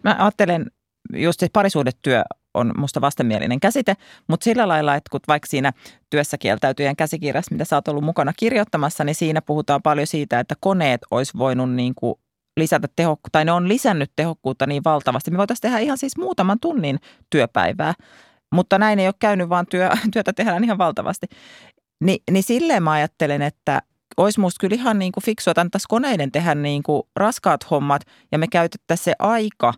[0.03, 0.71] Mä ajattelen
[1.13, 2.23] just, että parisuudetyö
[2.53, 3.95] on musta vastenmielinen käsite,
[4.27, 5.73] mutta sillä lailla, että kun vaikka siinä
[6.09, 10.55] työssä kieltäytyjän käsikirjassa, mitä sä oot ollut mukana kirjoittamassa, niin siinä puhutaan paljon siitä, että
[10.59, 12.15] koneet olisi voinut niin kuin
[12.57, 15.31] lisätä tehokkuutta, tai ne on lisännyt tehokkuutta niin valtavasti.
[15.31, 17.93] Me voitaisiin tehdä ihan siis muutaman tunnin työpäivää,
[18.53, 21.27] mutta näin ei ole käynyt, vaan työ, työtä tehdään ihan valtavasti.
[22.03, 23.81] Ni, niin silleen mä ajattelen, että
[24.17, 28.39] olisi musta kyllä ihan niin kuin fiksua, että koneiden tehdä niin kuin raskaat hommat ja
[28.39, 29.73] me käytettäisiin se aika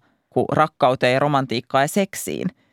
[0.51, 2.47] rakkauteen ja romantiikkaan ja seksiin–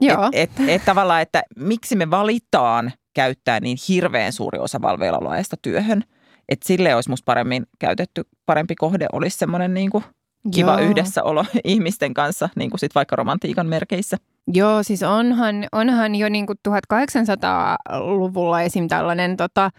[0.00, 0.28] Joo.
[0.32, 6.02] Et, et, et tavallaan, että miksi me valitaan käyttää niin hirveän suuri osa valveillaoloajasta työhön.
[6.48, 10.04] Että sille olisi musta paremmin käytetty, parempi kohde olisi semmoinen niin kuin
[10.54, 10.90] kiva Joo.
[10.90, 14.16] yhdessäolo ihmisten kanssa, niin kuin sit vaikka romantiikan merkeissä.
[14.54, 18.88] Joo, siis onhan, onhan jo niin kuin 1800-luvulla esim.
[18.88, 19.70] tällainen tota,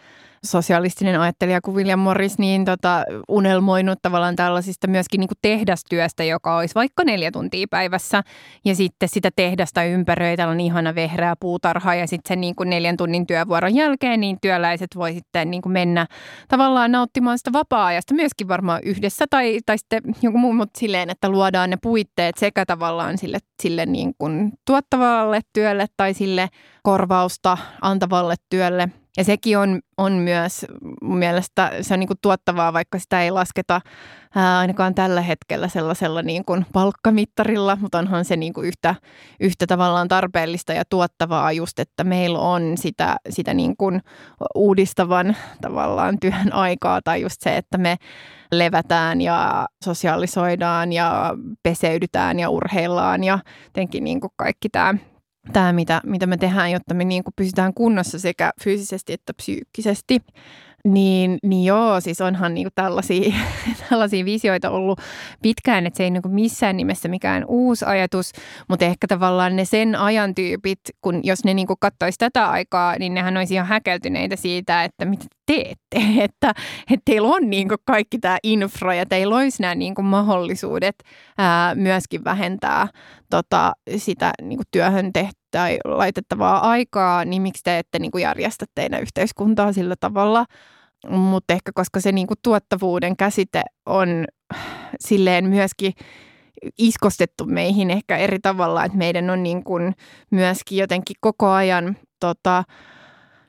[0.46, 6.76] sosialistinen ajattelija kuin William Morris niin tota, unelmoinut tavallaan tällaisista myöskin niin tehdastyöstä, joka olisi
[6.76, 8.24] vaikka neljä tuntia päivässä
[8.66, 12.98] ja sitten sitä tehdasta ympäröi tällainen ihana vehreä puutarha ja sitten sen niin kuin neljän
[12.98, 16.08] tunnin työvuoron jälkeen niin työläiset voi sitten niin kuin mennä
[16.48, 21.30] tavallaan nauttimaan sitä vapaa-ajasta myöskin varmaan yhdessä tai, tai sitten joku muu, mutta silleen, että
[21.30, 26.50] luodaan ne puitteet sekä tavallaan sille, sille niin kuin tuottavalle työlle tai sille
[26.84, 28.90] korvausta antavalle työlle.
[29.18, 30.66] Ja sekin on, on myös
[31.02, 33.82] mun mielestä se on niin kuin tuottavaa, vaikka sitä ei lasketa
[34.36, 38.96] ää, ainakaan tällä hetkellä sellaisella niin kuin palkkamittarilla, mutta onhan se niin kuin yhtä,
[39.40, 44.02] yhtä tavallaan tarpeellista ja tuottavaa just, että meillä on sitä, sitä niin kuin
[44.56, 47.96] uudistavan tavallaan työn aikaa tai just se, että me
[48.52, 54.96] levätään ja sosiaalisoidaan ja peseydytään ja urheillaan ja jotenkin niin kuin kaikki tämä
[55.54, 60.20] tämä, mitä, mitä me tehdään, jotta me niin kuin pysytään kunnossa sekä fyysisesti että psyykkisesti.
[60.84, 63.34] Niin, niin joo, siis onhan niin tällaisia,
[63.90, 65.00] tällaisia visioita ollut
[65.42, 68.32] pitkään, että se ei niin kuin missään nimessä mikään uusi ajatus,
[68.70, 72.96] mutta ehkä tavallaan ne sen ajan tyypit, kun jos ne niin kuin katsoisi tätä aikaa,
[73.00, 76.54] niin nehän olisi ihan häkeltyneitä siitä, että mitä te teette, että,
[76.92, 80.96] että teillä on niin kuin kaikki tämä infra ja teillä olisi nämä niin kuin mahdollisuudet
[81.38, 82.88] ää, myöskin vähentää
[83.30, 88.66] tota, sitä niin työhön tehtyä tai laitettavaa aikaa, niin miksi te ette niin kuin järjestä
[88.76, 90.46] teidän yhteiskuntaa sillä tavalla.
[91.10, 94.26] Mutta ehkä koska se niin kuin tuottavuuden käsite on
[95.00, 95.94] silleen myöskin
[96.78, 99.96] iskostettu meihin ehkä eri tavalla, että meidän on niin kuin
[100.32, 102.64] myöskin jotenkin koko ajan tota,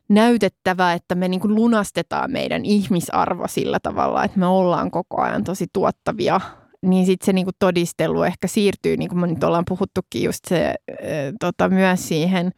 [0.08, 5.44] näytettävä, että me niin kuin lunastetaan meidän ihmisarvo sillä tavalla, että me ollaan koko ajan
[5.44, 6.40] tosi tuottavia
[6.86, 10.66] niin sitten se niinku todistelu ehkä siirtyy, niin kuin me nyt ollaan puhuttukin just se,
[10.66, 10.96] äh,
[11.40, 12.52] tota, myös siihen,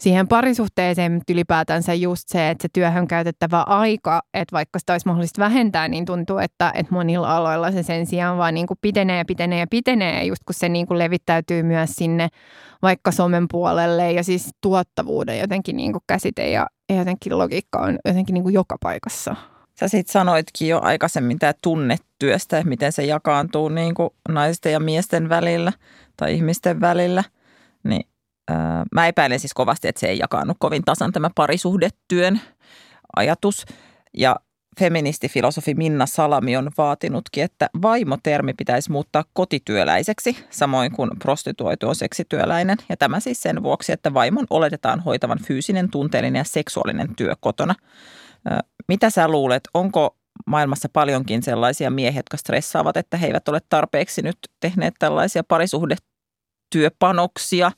[0.00, 5.40] siihen parisuhteeseen, ylipäätänsä just se, että se työhön käytettävä aika, että vaikka sitä olisi mahdollista
[5.40, 9.24] vähentää, niin tuntuu, että, että monilla aloilla se sen sijaan vaan niin kuin pitenee ja
[9.24, 12.28] pitenee ja pitenee, just kun se niin kuin levittäytyy myös sinne
[12.82, 17.98] vaikka somen puolelle, ja siis tuottavuuden jotenkin niin kuin käsite ja, ja jotenkin logiikka on
[18.04, 19.36] jotenkin niin kuin joka paikassa.
[19.80, 24.80] Sä sitten sanoitkin jo aikaisemmin tämä tunnetyöstä, että miten se jakaantuu niin kuin naisten ja
[24.80, 25.72] miesten välillä
[26.16, 27.24] tai ihmisten välillä.
[27.84, 28.08] Niin,
[28.48, 32.40] ää, mä epäilen siis kovasti, että se ei jakaannu kovin tasan tämä parisuhdetyön
[33.16, 33.64] ajatus.
[34.14, 34.36] Ja
[34.78, 42.76] feministifilosofi Minna Salami on vaatinutkin, että vaimotermi pitäisi muuttaa kotityöläiseksi, samoin kuin prostituoitu on seksityöläinen.
[42.88, 47.74] Ja tämä siis sen vuoksi, että vaimon oletetaan hoitavan fyysinen, tunteellinen ja seksuaalinen työ kotona.
[48.88, 54.22] Mitä sä luulet, onko maailmassa paljonkin sellaisia miehiä, jotka stressaavat, että he eivät ole tarpeeksi
[54.22, 57.72] nyt tehneet tällaisia parisuhdetyöpanoksia?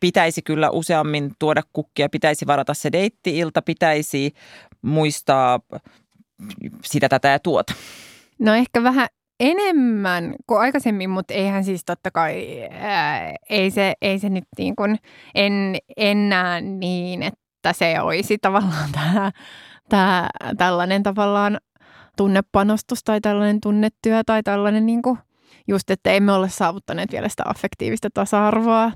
[0.00, 4.34] Pitäisi kyllä useammin tuoda kukkia, pitäisi varata se deitti-ilta, pitäisi
[4.82, 5.60] muistaa
[6.84, 7.74] sitä, tätä ja tuota.
[8.38, 9.08] No ehkä vähän
[9.40, 14.76] enemmän kuin aikaisemmin, mutta eihän siis totta kai, ää, ei, se, ei se nyt niin
[14.76, 14.98] kuin,
[15.34, 19.32] en, en näe niin, että se olisi tavallaan tämä
[19.94, 21.58] tämä, tällainen tavallaan
[22.16, 25.18] tunnepanostus tai tällainen tunnetyö tai tällainen niin kuin
[25.68, 28.92] just, että emme ole saavuttaneet vielä sitä affektiivista tasa-arvoa.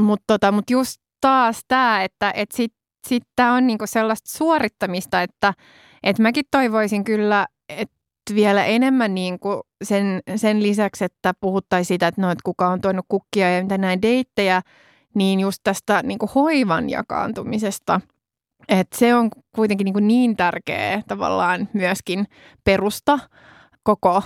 [0.00, 5.22] Mutta tota, mut just taas tämä, että et sitten sit tämä on niinku sellaista suorittamista,
[5.22, 5.54] että
[6.02, 7.94] et mäkin toivoisin kyllä, että
[8.34, 13.06] vielä enemmän niinku sen, sen lisäksi, että puhuttaisiin siitä, että no, et kuka on tuonut
[13.08, 14.62] kukkia ja mitä näin deittejä,
[15.14, 18.00] niin just tästä niinku hoivan jakaantumisesta–
[18.70, 22.26] et se on kuitenkin niin, niin tärkeä tavallaan myöskin
[22.64, 23.18] perusta
[23.82, 24.22] koko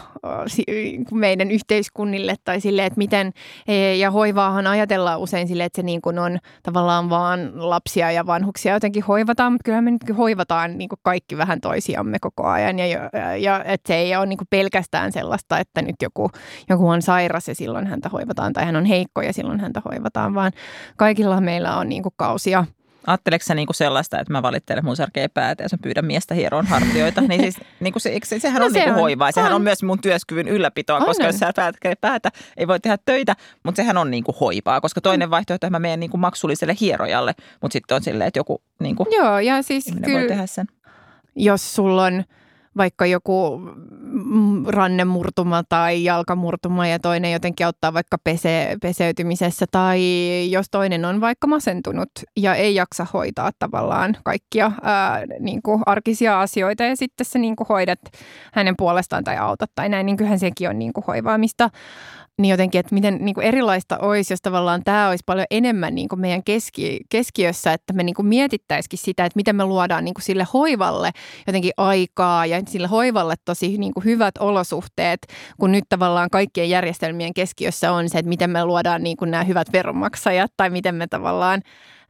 [1.12, 3.32] meidän yhteiskunnille tai sille, että miten,
[3.68, 8.26] e, ja hoivaahan ajatellaan usein sille, että se niin kuin on tavallaan vaan lapsia ja
[8.26, 12.78] vanhuksia jotenkin hoivataan, mutta kyllä me nyt hoivataan niin kuin kaikki vähän toisiamme koko ajan.
[12.78, 16.30] Ja, ja, ja että se ei ole niin kuin pelkästään sellaista, että nyt joku,
[16.68, 20.34] joku on sairas ja silloin häntä hoivataan tai hän on heikko ja silloin häntä hoivataan,
[20.34, 20.52] vaan
[20.96, 22.64] kaikilla meillä on niin kuin kausia–
[23.06, 26.66] Ajatteleeko sä niinku sellaista, että mä valittelen mun särkeä päätä ja sen pyydän miestä hieroon
[26.66, 27.20] hartioita?
[27.20, 29.32] niin siis, niinku se, se, sehän no on se niinku on, hoivaa.
[29.32, 29.56] Sehän on.
[29.56, 31.28] on myös mun työskyvyn ylläpitoa, on, koska on.
[31.28, 31.52] jos sä
[32.00, 34.80] päätä, ei voi tehdä töitä, mutta sehän on niinku hoivaa.
[34.80, 38.62] Koska toinen vaihtoehto, että mä menen niinku maksulliselle hierojalle, mutta sitten on silleen, että joku
[38.80, 40.66] niinku, Joo, ja siis kyllä, voi tehdä sen.
[41.36, 42.24] Jos sulla on
[42.76, 43.60] vaikka joku
[44.66, 50.00] rannemurtuma tai jalkamurtuma ja toinen jotenkin auttaa vaikka pese, peseytymisessä tai
[50.50, 56.40] jos toinen on vaikka masentunut ja ei jaksa hoitaa tavallaan kaikkia ää, niin kuin arkisia
[56.40, 58.00] asioita ja sitten sä niin kuin hoidat
[58.52, 61.70] hänen puolestaan tai autat tai näin, niin kyllähän sekin on niin kuin hoivaamista
[62.38, 66.08] niin jotenkin, että miten niin kuin erilaista olisi, jos tavallaan tämä olisi paljon enemmän niin
[66.08, 70.14] kuin meidän keski, keskiössä, että me niin kuin mietittäisikin sitä, että miten me luodaan niin
[70.14, 71.10] kuin sille hoivalle
[71.46, 75.26] jotenkin aikaa ja sille hoivalle tosi niin kuin hyvät olosuhteet,
[75.60, 79.44] kun nyt tavallaan kaikkien järjestelmien keskiössä on se, että miten me luodaan niin kuin nämä
[79.44, 81.62] hyvät veronmaksajat tai miten me tavallaan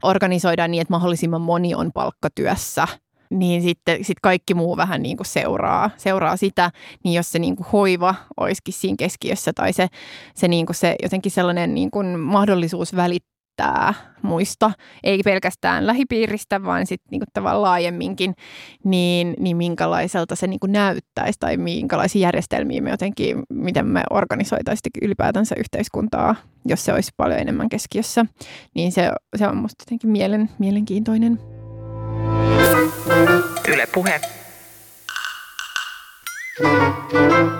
[0.02, 2.88] organisoidaan niin, että mahdollisimman moni on palkkatyössä–
[3.30, 6.70] niin sitten sit kaikki muu vähän niin kuin seuraa, seuraa sitä,
[7.04, 9.88] niin jos se niin kuin hoiva olisikin siinä keskiössä tai se,
[10.34, 14.70] se, niin kuin se jotenkin sellainen niin kuin mahdollisuus välittää muista,
[15.04, 18.34] ei pelkästään lähipiiristä, vaan sitten niin tavallaan laajemminkin,
[18.84, 24.90] niin, niin minkälaiselta se niin kuin näyttäisi tai minkälaisia järjestelmiä me jotenkin, miten me organisoitaisiin
[25.02, 28.26] ylipäätänsä yhteiskuntaa, jos se olisi paljon enemmän keskiössä,
[28.74, 31.53] niin se, se on musta jotenkin mielen, mielenkiintoinen.
[33.72, 34.20] Yle Puhe.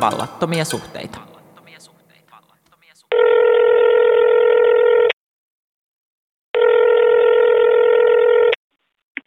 [0.00, 1.18] Vallattomia suhteita.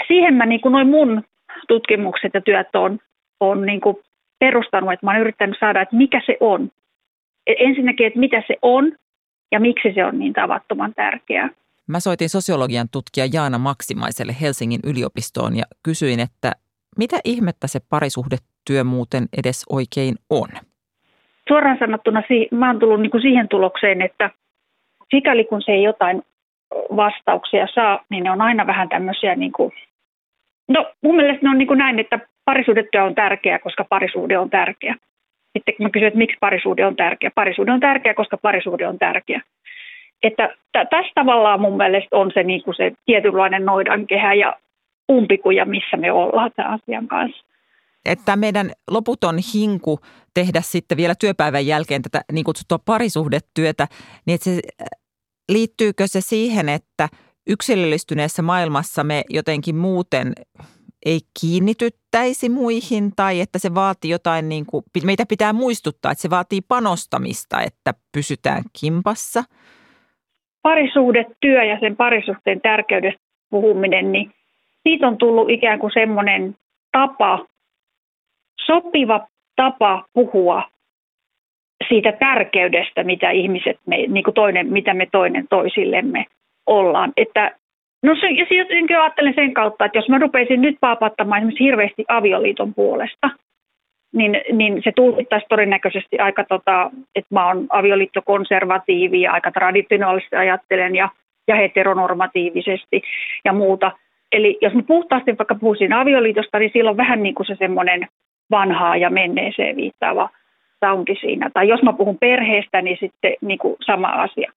[0.08, 1.24] Siihen mä niin kuin noin mun
[1.68, 3.00] tutkimukset ja työt on,
[3.40, 3.98] on niin kuin
[4.40, 6.72] perustanut, että mä oon yrittänyt saada, että mikä se on.
[7.48, 8.92] Ensinnäkin, että mitä se on
[9.52, 11.50] ja miksi se on niin tavattoman tärkeää.
[11.88, 16.52] Mä soitin sosiologian tutkija Jaana Maksimaiselle Helsingin yliopistoon ja kysyin, että
[16.98, 20.50] mitä ihmettä se parisuhdetyö muuten edes oikein on?
[21.48, 24.30] Suoraan sanottuna mä oon tullut niin siihen tulokseen, että
[25.10, 26.22] sikäli kun se ei jotain
[26.96, 29.72] vastauksia saa, niin ne on aina vähän tämmöisiä, niin kuin,
[30.68, 34.50] no mun mielestä ne on niin kuin näin, että parisuhdetyö on tärkeä, koska parisuhde on
[34.50, 34.96] tärkeä.
[35.54, 37.32] Sitten kun mä kysyn, että miksi parisuhde on tärkeä.
[37.36, 39.42] Parisuhde on tärkeä, koska parisuhde on tärkeä.
[40.24, 44.60] Että tässä tavallaan mun mielestä on se, niin kuin se tietynlainen noidankehä ja
[45.12, 47.44] umpikuja, missä me ollaan tämän asian kanssa.
[48.06, 50.00] Että meidän loputon hinku
[50.34, 53.88] tehdä sitten vielä työpäivän jälkeen tätä niin kutsuttua parisuhdetyötä,
[54.26, 54.88] niin että se, äh,
[55.50, 57.10] liittyykö se siihen, että
[57.48, 60.34] yksilöllistyneessä maailmassa me jotenkin muuten
[61.06, 66.30] ei kiinnityttäisi muihin tai että se vaatii jotain, niin kuin, meitä pitää muistuttaa, että se
[66.30, 69.44] vaatii panostamista, että pysytään kimpassa–
[70.68, 74.32] parisuhdetyö ja sen parisuhteen tärkeydestä puhuminen, niin
[74.84, 76.56] siitä on tullut ikään kuin semmoinen
[76.92, 77.46] tapa,
[78.66, 80.64] sopiva tapa puhua
[81.88, 86.26] siitä tärkeydestä, mitä ihmiset, me, niin kuin toinen, mitä me toinen toisillemme
[86.66, 87.14] ollaan.
[87.18, 87.52] Että,
[88.04, 92.06] no se, ja jotenkin ajattelen sen kautta, että jos mä rupeisin nyt paapattamaan esimerkiksi hirveästi
[92.08, 93.30] avioliiton puolesta–
[94.14, 100.96] niin, niin se tulkittaisi todennäköisesti aika, tota, että mä oon avioliittokonservatiivi ja aika traditionaalisesti ajattelen
[100.96, 101.10] ja,
[101.48, 103.02] ja heteronormatiivisesti
[103.46, 103.92] ja muuta.
[104.32, 108.08] Eli jos mä puhtaasti vaikka puhuisin avioliitosta, niin silloin vähän niin kuin se semmoinen
[108.52, 110.30] vanhaa ja menneeseen viittaava
[110.86, 111.50] soundi siinä.
[111.54, 114.52] Tai jos mä puhun perheestä, niin sitten niin kuin sama asia.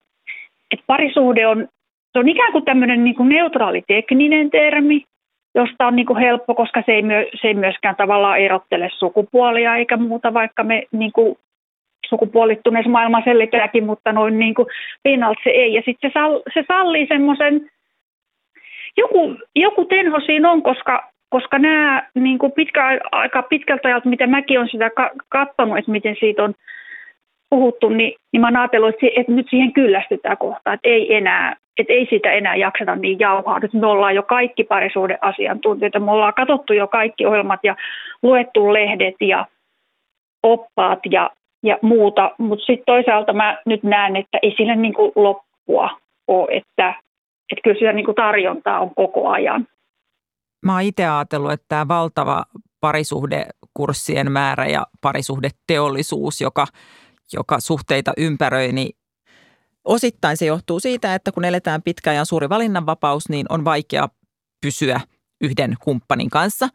[0.70, 1.68] Et parisuhde on,
[2.12, 5.04] se on ikään kuin tämmöinen niin kuin neutraali tekninen termi,
[5.54, 9.76] josta on niin kuin helppo, koska se ei, myö, se ei myöskään tavallaan erottele sukupuolia
[9.76, 11.36] eikä muuta, vaikka me niin kuin
[12.08, 14.66] sukupuolittuneessa maailmassa sellitäänkin, mutta noin niin kuin
[15.02, 15.74] pinnalta se ei.
[15.74, 17.70] Ja sitten se, sall, se sallii semmoisen,
[18.96, 24.26] joku, joku tenho siinä on, koska, koska nämä niin kuin pitkä, aika pitkältä ajalta, mitä
[24.26, 24.90] mäkin olen sitä
[25.28, 26.54] katsonut, että miten siitä on
[27.50, 31.56] puhuttu, niin, niin mä oon ajatellut, että, että nyt siihen kyllästytään kohtaan, että ei enää,
[31.76, 33.58] että ei sitä enää jakseta niin jauhaa.
[33.58, 37.76] Nyt me ollaan jo kaikki parisuuden asiantuntijoita, me ollaan katsottu jo kaikki ohjelmat ja
[38.22, 39.46] luettu lehdet ja
[40.42, 41.30] oppaat ja,
[41.62, 45.90] ja muuta, mutta sitten toisaalta mä nyt näen, että ei sille niin kuin loppua
[46.28, 46.94] ole, että,
[47.52, 49.66] että kyllä sitä niin kuin tarjontaa on koko ajan.
[50.66, 52.44] Mä oon itse ajatellut, että tämä valtava
[52.80, 56.66] parisuhdekurssien määrä ja parisuhdeteollisuus, joka
[57.32, 58.96] joka suhteita ympäröi, niin
[59.84, 64.08] osittain se johtuu siitä, että kun eletään pitkään ja suuri valinnanvapaus, niin on vaikea
[64.60, 65.00] pysyä
[65.40, 66.68] yhden kumppanin kanssa.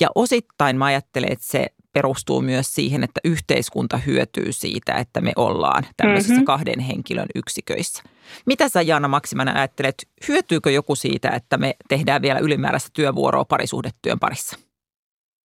[0.00, 5.32] Ja osittain mä ajattelen, että se perustuu myös siihen, että yhteiskunta hyötyy siitä, että me
[5.36, 6.44] ollaan tämmöisissä mm-hmm.
[6.44, 8.02] kahden henkilön yksiköissä.
[8.46, 14.18] Mitä sä Jaana Maksimana ajattelet, hyötyykö joku siitä, että me tehdään vielä ylimääräistä työvuoroa parisuhdetyön
[14.18, 14.58] parissa?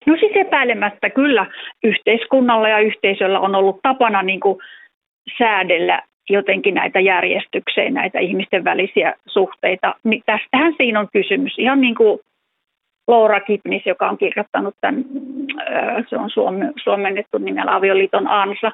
[0.06, 1.46] No siis epäilemättä kyllä
[1.84, 4.60] yhteiskunnalla ja yhteisöllä on ollut tapana niin kuin
[5.38, 9.96] säädellä jotenkin näitä järjestykseen, näitä ihmisten välisiä suhteita.
[10.04, 11.54] Niin tästähän siinä on kysymys.
[11.58, 12.20] Ihan niin kuin
[13.08, 15.06] Laura Kipnis, joka on kirjoittanut tämän
[16.10, 16.30] se on
[16.84, 18.72] suomennettu nimellä avioliiton ansa,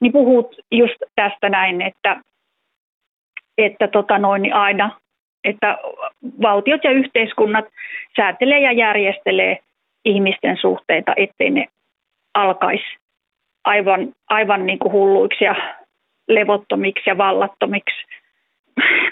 [0.00, 2.20] niin puhut just tästä näin, että,
[3.58, 4.90] että tota noin, niin aina,
[5.44, 5.78] että
[6.42, 7.64] valtiot ja yhteiskunnat
[8.16, 9.58] säätelee ja järjestelee
[10.06, 11.66] ihmisten suhteita, ettei ne
[12.34, 12.96] alkaisi
[13.64, 15.54] aivan, aivan niin kuin hulluiksi ja
[16.28, 18.06] levottomiksi ja vallattomiksi.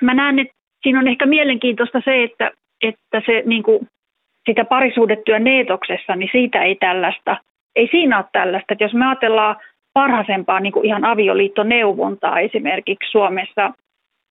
[0.00, 2.50] Mä näen, että siinä on ehkä mielenkiintoista se, että,
[2.82, 3.88] että se niin kuin
[4.46, 7.36] sitä parisuudetyön neetoksessa, niin siitä ei tällaista,
[7.76, 8.72] ei siinä ole tällaista.
[8.72, 9.56] Että jos me ajatellaan
[9.92, 13.72] parhaisempaa niin kuin ihan avioliittoneuvontaa esimerkiksi Suomessa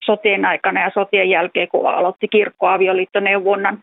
[0.06, 3.80] sotien aikana ja sotien jälkeen, kun aloitti kirkko avioliittoneuvonnan,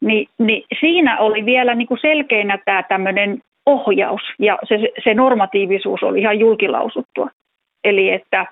[0.00, 6.02] niin, niin siinä oli vielä niin kuin selkeänä tämä tämmöinen ohjaus ja se, se normatiivisuus
[6.02, 7.30] oli ihan julkilausuttua.
[7.84, 8.46] Eli että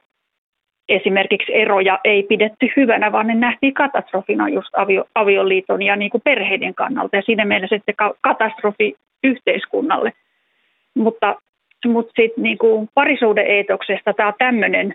[0.89, 6.23] esimerkiksi eroja ei pidetty hyvänä, vaan ne nähtiin katastrofina just avio, avioliiton ja niin kuin
[6.25, 10.13] perheiden kannalta ja siinä mielessä sitten katastrofi yhteiskunnalle.
[10.95, 11.37] Mutta,
[11.87, 14.95] mutta sitten niin kuin parisuuden eetoksesta tämä tämmöinen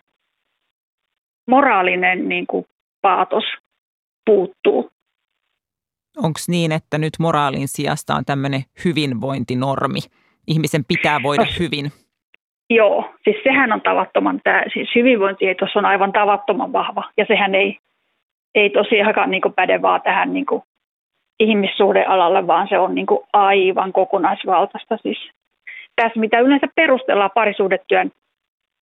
[1.48, 2.66] moraalinen niin kuin
[3.02, 3.44] paatos
[4.26, 4.92] puuttuu.
[6.18, 10.00] Onko niin, että nyt moraalin sijasta on tämmöinen hyvinvointinormi?
[10.48, 11.92] Ihmisen pitää voida no, hyvin.
[12.70, 17.78] Joo, siis sehän on tavattoman, tämä, siis hyvinvointietos on aivan tavattoman vahva ja sehän ei,
[18.56, 20.64] ei tosiaankaan niin päde vaan tähän niin kuin
[21.40, 24.98] ihmissuhdealalle, vaan se on niin kuin aivan kokonaisvaltaista.
[24.98, 25.18] Siis
[25.96, 28.12] tässä, mitä yleensä perustellaan parisuudetyön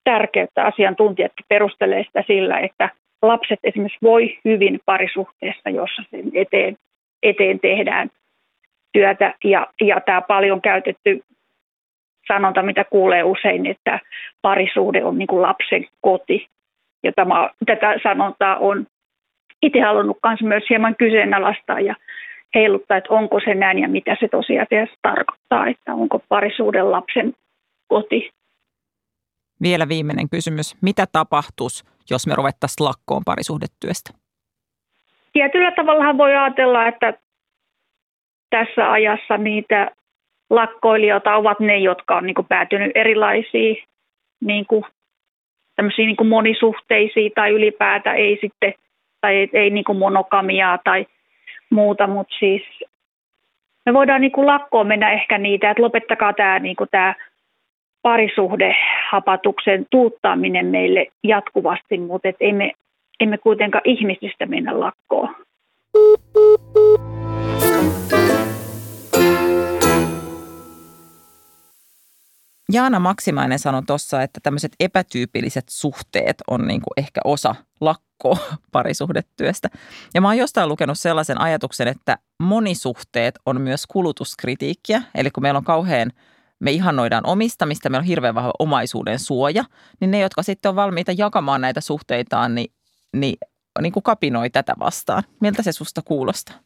[0.04, 2.90] tärkeyttä, asiantuntijat perustelee sitä sillä, että
[3.22, 6.76] lapset esimerkiksi voi hyvin parisuhteessa, jossa sen eteen,
[7.22, 8.10] eteen tehdään
[8.92, 9.34] työtä.
[9.44, 11.22] Ja, ja tämä paljon käytetty
[12.32, 14.00] sanonta, mitä kuulee usein, että
[14.42, 16.46] parisuhde on niin kuin lapsen koti.
[17.02, 18.86] Ja tämä, tätä sanontaa on
[19.62, 21.94] itse halunnut myös, myös hieman kyseenalaistaa ja
[22.54, 27.34] heiluttaa, että onko se näin ja mitä se tosiasiassa tarkoittaa, että onko parisuuden lapsen
[27.88, 28.30] koti.
[29.62, 30.76] Vielä viimeinen kysymys.
[30.82, 34.10] Mitä tapahtuisi, jos me ruvettaisiin lakkoon parisuhdetyöstä?
[35.32, 37.14] Tietyllä tavalla voi ajatella, että
[38.50, 39.90] tässä ajassa niitä
[40.50, 43.76] lakkoilijoita ovat ne, jotka on niin kuin päätynyt erilaisiin
[44.40, 44.84] niin kuin,
[45.96, 48.74] niin kuin monisuhteisiin tai ylipäätä ei sitten,
[49.20, 51.06] tai ei, ei niin kuin monokamiaa tai
[51.70, 52.62] muuta, mutta siis
[53.86, 57.14] me voidaan niin kuin lakkoon mennä ehkä niitä, että lopettakaa tämä, niin kuin tämä
[58.02, 62.72] parisuhdehapatuksen tuuttaminen meille jatkuvasti, mutta et emme,
[63.20, 65.34] emme kuitenkaan ihmisistä mennä lakkoon.
[72.72, 78.36] Jaana Maksimainen sanoi tuossa, että tämmöiset epätyypilliset suhteet on niin kuin ehkä osa lakkoa
[78.72, 79.68] parisuhdetyöstä.
[80.14, 85.02] Ja mä oon jostain lukenut sellaisen ajatuksen, että monisuhteet on myös kulutuskritiikkiä.
[85.14, 86.12] Eli kun meillä on kauhean,
[86.60, 89.64] me ihannoidaan omistamista, meillä on hirveän vahva omaisuuden suoja,
[90.00, 92.72] niin ne, jotka sitten on valmiita jakamaan näitä suhteitaan, niin,
[93.16, 93.38] niin,
[93.80, 95.22] niin kuin kapinoi tätä vastaan.
[95.40, 96.56] Miltä se susta kuulostaa?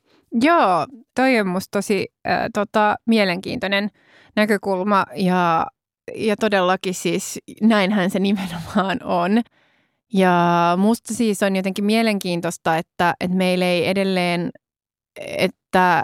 [0.43, 3.91] Joo, toi on musta tosi äh, tota, mielenkiintoinen
[4.37, 5.67] näkökulma ja
[6.15, 9.43] ja todellakin siis näinhän se nimenomaan on.
[10.13, 14.51] Ja musta siis on jotenkin mielenkiintoista, että, että meillä ei edelleen,
[15.21, 16.03] että,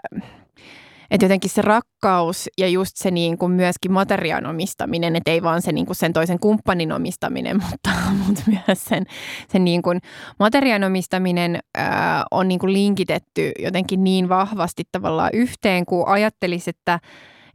[1.10, 5.62] että jotenkin se rakkaus ja just se niin kuin myöskin materiaan omistaminen, että ei vaan
[5.62, 7.90] se niin kuin sen toisen kumppanin omistaminen, mutta,
[8.26, 9.06] mutta myös sen,
[9.48, 10.00] sen niin kuin
[10.38, 17.00] materiaan omistaminen ää, on niin kuin linkitetty jotenkin niin vahvasti tavallaan yhteen, kun ajattelisi, että,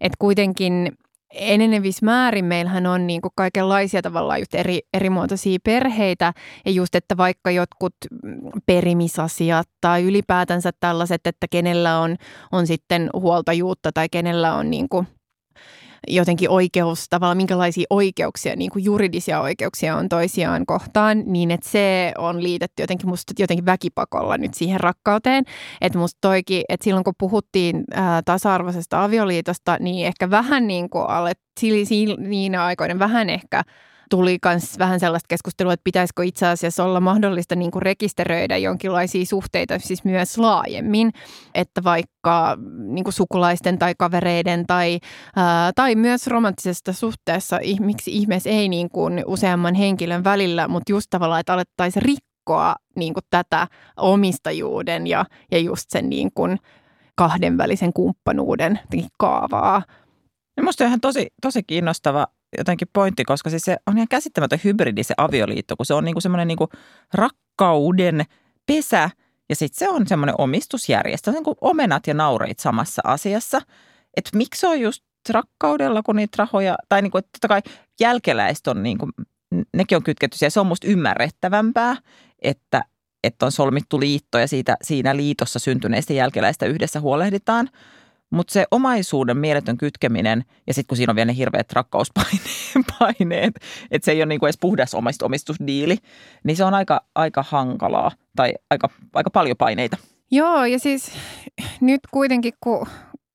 [0.02, 0.92] että kuitenkin–
[1.36, 6.34] enenevissä määrin meillähän on niin kuin kaikenlaisia tavallaan just eri, eri muotoisia perheitä.
[6.66, 7.96] Ja just, että vaikka jotkut
[8.66, 12.16] perimisasiat tai ylipäätänsä tällaiset, että kenellä on,
[12.52, 15.08] on sitten huoltajuutta tai kenellä on niin kuin
[16.08, 22.14] jotenkin oikeus, tavallaan minkälaisia oikeuksia, niin kuin juridisia oikeuksia on toisiaan kohtaan, niin että se
[22.18, 25.44] on liitetty jotenkin musta jotenkin väkipakolla nyt siihen rakkauteen.
[25.82, 31.10] Että musta toikin, että silloin kun puhuttiin ää, tasa-arvoisesta avioliitosta, niin ehkä vähän niin kuin
[31.10, 33.64] alet, siinä aikoina vähän ehkä–
[34.10, 39.26] tuli myös vähän sellaista keskustelua, että pitäisikö itse asiassa olla mahdollista niin kuin rekisteröidä jonkinlaisia
[39.26, 41.12] suhteita siis myös laajemmin,
[41.56, 45.00] että vaikka niin kuin sukulaisten tai kavereiden tai,
[45.36, 51.08] ää, tai myös romanttisesta suhteessa, miksi ihmeessä ei niin kuin useamman henkilön välillä, mutta just
[51.10, 56.58] tavallaan, että alettaisiin rikkoa niin kuin tätä omistajuuden ja, ja just sen niin kuin
[57.16, 58.80] kahdenvälisen kumppanuuden
[59.20, 59.82] kaavaa.
[60.62, 65.04] Minusta on ihan tosi, tosi kiinnostava jotenkin pointti, koska siis se on ihan käsittämätön hybridi
[65.04, 66.70] se avioliitto, kun se on niinku semmoinen niinku
[67.14, 68.26] rakkauden
[68.66, 69.10] pesä
[69.50, 73.62] ja sitten se on semmoinen omistusjärjestö, niin kuin omenat ja naureit samassa asiassa.
[74.18, 77.62] Että miksi on just rakkaudella, kun niitä rahoja, tai niin kuin, että totta kai
[78.00, 79.12] jälkeläiset on niin kuin,
[79.74, 80.52] nekin on kytketty siihen.
[80.52, 81.96] Se on musta ymmärrettävämpää,
[82.42, 82.84] että,
[83.24, 87.70] että on solmittu liitto ja siitä, siinä liitossa syntyneistä jälkeläistä yhdessä huolehditaan.
[88.30, 93.54] Mutta se omaisuuden mieletön kytkeminen ja sitten kun siinä on vielä ne hirveät rakkauspaineet,
[93.92, 95.98] että se ei ole niinku edes puhdas omistusdiili,
[96.44, 99.98] niin se on aika, aika hankalaa tai aika, aika paljon paineita.
[100.32, 101.12] Joo, ja siis
[101.82, 102.88] nyt kuitenkin, kun,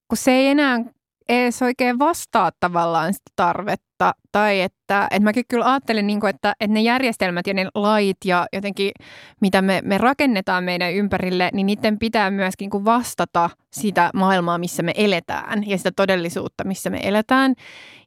[0.09, 0.85] kun se ei enää
[1.31, 4.15] edes oikein vastaa tavallaan sitä tarvetta.
[4.33, 8.17] Tai että, että mäkin kyllä ajattelen, niin kuin, että, että ne järjestelmät ja ne lait
[8.25, 8.93] ja jotenkin
[9.41, 14.59] mitä me, me rakennetaan meidän ympärille, niin niiden pitää myöskin niin kuin vastata sitä maailmaa,
[14.59, 17.55] missä me eletään ja sitä todellisuutta, missä me eletään.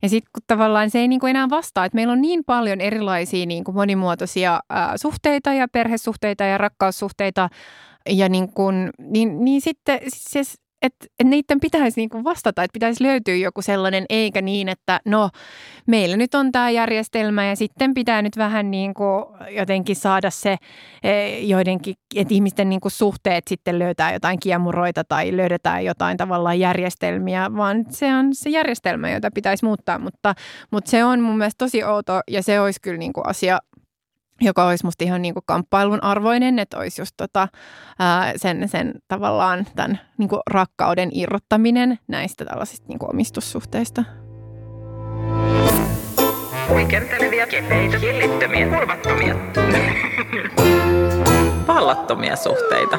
[0.01, 2.81] Ja sitten kun tavallaan se ei niin kuin enää vastaa, että meillä on niin paljon
[2.81, 7.49] erilaisia niin kuin monimuotoisia ää, suhteita ja perhesuhteita ja rakkaussuhteita,
[8.09, 10.41] ja niin, kun, niin, niin sitten se,
[10.83, 15.29] että et niiden pitäisi niinku vastata, että pitäisi löytyä joku sellainen, eikä niin, että no
[15.87, 19.03] meillä nyt on tämä järjestelmä ja sitten pitää nyt vähän niinku
[19.49, 20.57] jotenkin saada se
[21.03, 27.55] e, joidenkin, että ihmisten niinku suhteet sitten löytää jotain kiemuroita tai löydetään jotain tavallaan järjestelmiä,
[27.55, 30.35] vaan se on se järjestelmä, jota pitäisi muuttaa, mutta,
[30.71, 33.59] mutta se on mun mielestä tosi outo ja se olisi kyllä niinku asia,
[34.41, 37.47] joka olisi musta ihan niin kuin kamppailun arvoinen, että olisi just tota,
[37.99, 44.03] ää, sen, sen tavallaan tämän niin kuin rakkauden irrottaminen näistä tällaisista niin kuin omistussuhteista.
[46.69, 49.35] Huikentelevia, kepeitä, hillittömiä, hulvattomia.
[51.67, 52.97] Vallattomia suhteita.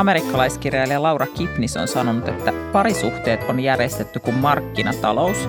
[0.00, 5.48] Amerikkalaiskirjailija Laura Kipnis on sanonut, että parisuhteet on järjestetty kuin markkinatalous.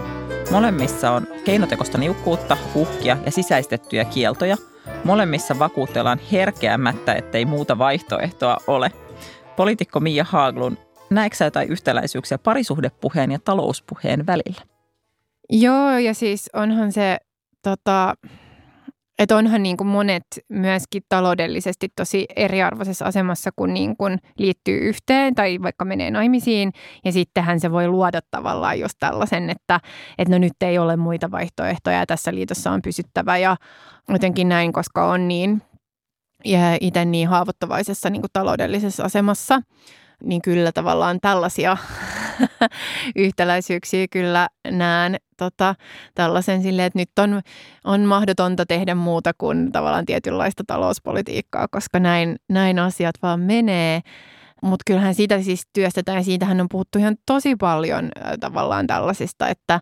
[0.51, 4.57] Molemmissa on keinotekosta niukkuutta, uhkia ja sisäistettyjä kieltoja.
[5.03, 8.91] Molemmissa vakuutellaan herkeämättä, ettei muuta vaihtoehtoa ole.
[9.55, 10.77] Poliitikko Mia Haaglund,
[11.09, 14.61] näetkö jotain yhtäläisyyksiä parisuhdepuheen ja talouspuheen välillä?
[15.49, 17.17] Joo, ja siis onhan se
[17.63, 18.15] tota,
[19.19, 25.35] että onhan niin kuin monet myöskin taloudellisesti tosi eriarvoisessa asemassa, kun niin kuin liittyy yhteen
[25.35, 26.71] tai vaikka menee naimisiin.
[27.05, 29.79] Ja sittenhän se voi luoda tavallaan just tällaisen, että,
[30.17, 33.55] että no nyt ei ole muita vaihtoehtoja ja tässä liitossa on pysyttävä ja
[34.09, 35.61] jotenkin näin, koska on niin
[36.45, 39.61] ja itse niin haavoittuvaisessa niin kuin taloudellisessa asemassa,
[40.23, 41.77] niin kyllä tavallaan tällaisia
[43.15, 45.75] yhtäläisyyksiä kyllä näen tota,
[46.15, 47.41] tällaisen silleen, että nyt on,
[47.83, 54.01] on mahdotonta tehdä muuta kuin tavallaan tietynlaista talouspolitiikkaa, koska näin, näin asiat vaan menee.
[54.61, 58.09] Mutta kyllähän siitä siis työstetään ja siitähän on puhuttu ihan tosi paljon
[58.39, 59.79] tavallaan tällaisista, että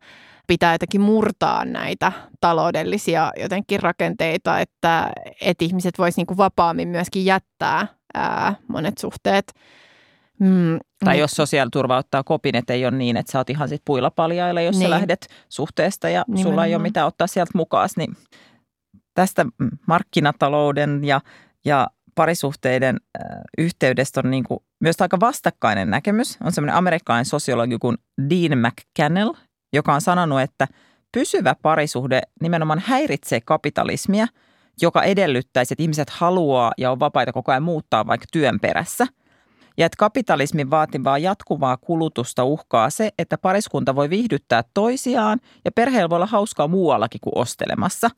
[0.48, 2.12] pitää jotenkin murtaa näitä
[2.42, 5.12] taloudellisia jotenkin rakenteita, että,
[5.42, 9.54] että ihmiset voisivat niinku vapaammin myöskin jättää ää, monet suhteet
[10.40, 13.82] Mm, tai jos sosiaaliturva ottaa kopin, että ei ole niin, että sä oot ihan sit
[13.86, 14.86] puilla paljailla, jos niin.
[14.86, 16.52] sä lähdet suhteesta ja Nimenomaan.
[16.52, 17.90] sulla ei ole mitään ottaa sieltä mukaan.
[17.98, 18.18] Niin
[19.14, 19.46] tästä
[19.88, 21.22] markkinatalouden ja,
[21.66, 26.38] ja parisuhteiden äh, yhteydestä on niin kuin myös aika vastakkainen näkemys.
[26.44, 27.98] On semmoinen amerikkalainen sosiologi kuin
[28.30, 29.34] Dean McCannell,
[29.74, 30.68] joka on sanonut, että
[31.12, 34.28] pysyvä parisuhde nimenomaan häiritsee kapitalismia,
[34.82, 39.08] joka edellyttäisi, että ihmiset haluaa ja on vapaita koko ajan muuttaa vaikka työn perässä–
[39.78, 46.10] ja että kapitalismin vaativaa jatkuvaa kulutusta uhkaa se, että pariskunta voi viihdyttää toisiaan ja perheellä
[46.10, 48.10] voi olla hauskaa muuallakin kuin ostelemassa.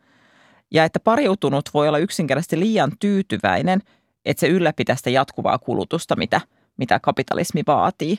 [0.71, 3.81] Ja että pariutunut voi olla yksinkertaisesti liian tyytyväinen,
[4.25, 6.41] että se ylläpitää sitä jatkuvaa kulutusta, mitä,
[6.77, 8.17] mitä kapitalismi vaatii.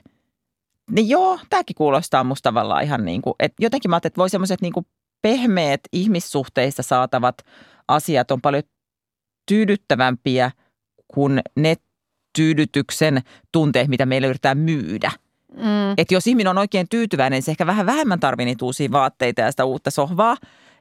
[0.90, 4.30] Niin joo, tämäkin kuulostaa musta tavallaan ihan niin kuin, että jotenkin mä ajattelin, että voi
[4.30, 4.86] semmoiset niin kuin
[5.22, 7.38] pehmeät ihmissuhteista saatavat
[7.88, 8.62] asiat on paljon
[9.48, 10.50] tyydyttävämpiä
[11.08, 11.76] kuin ne
[12.36, 13.22] tyydytyksen
[13.52, 15.10] tunteet, mitä meillä yritetään myydä.
[15.56, 15.92] Mm.
[15.96, 19.50] Että jos ihminen on oikein tyytyväinen, se ehkä vähän vähemmän tarvii niitä uusia vaatteita ja
[19.50, 20.36] sitä uutta sohvaa.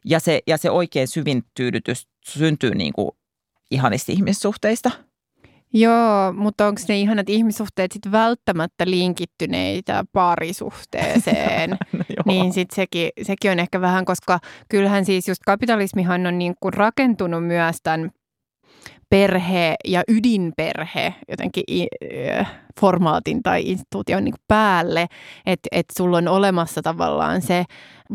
[0.06, 3.12] Ja se, ja se oikein syvin tyydytys syntyy niin kuin
[3.72, 4.91] ihanista ihmissuhteista.
[5.74, 11.70] Joo, mutta onko ne ihanat ihmissuhteet sitten välttämättä linkittyneitä parisuhteeseen?
[11.93, 14.39] no niin sitten sekin, sekin on ehkä vähän, koska
[14.70, 18.12] kyllähän siis just kapitalismihan on niin kuin rakentunut myös tämän
[19.10, 21.88] perhe ja ydinperhe jotenkin
[22.80, 25.08] formaatin tai instituution niin päälle,
[25.45, 27.64] että et sulla on olemassa tavallaan se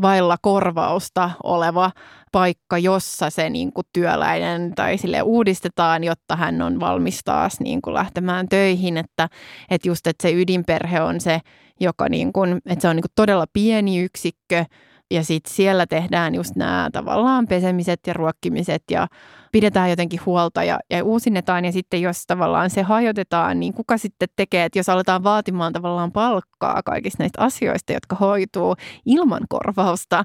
[0.02, 1.90] vailla korvausta oleva
[2.32, 7.82] paikka, jossa se niin kuin työläinen tai sille uudistetaan, jotta hän on valmis taas niin
[7.82, 9.28] kuin lähtemään töihin, että,
[9.70, 11.40] että just että se ydinperhe on se,
[11.80, 14.64] joka niin kuin, että se on niin kuin todella pieni yksikkö,
[15.10, 19.08] ja sitten siellä tehdään just nämä tavallaan pesemiset ja ruokkimiset ja
[19.52, 21.64] pidetään jotenkin huolta ja, ja uusinnetaan.
[21.64, 26.12] Ja sitten jos tavallaan se hajotetaan, niin kuka sitten tekee, että jos aletaan vaatimaan tavallaan
[26.12, 30.24] palkkaa kaikista näistä asioista, jotka hoituu ilman korvausta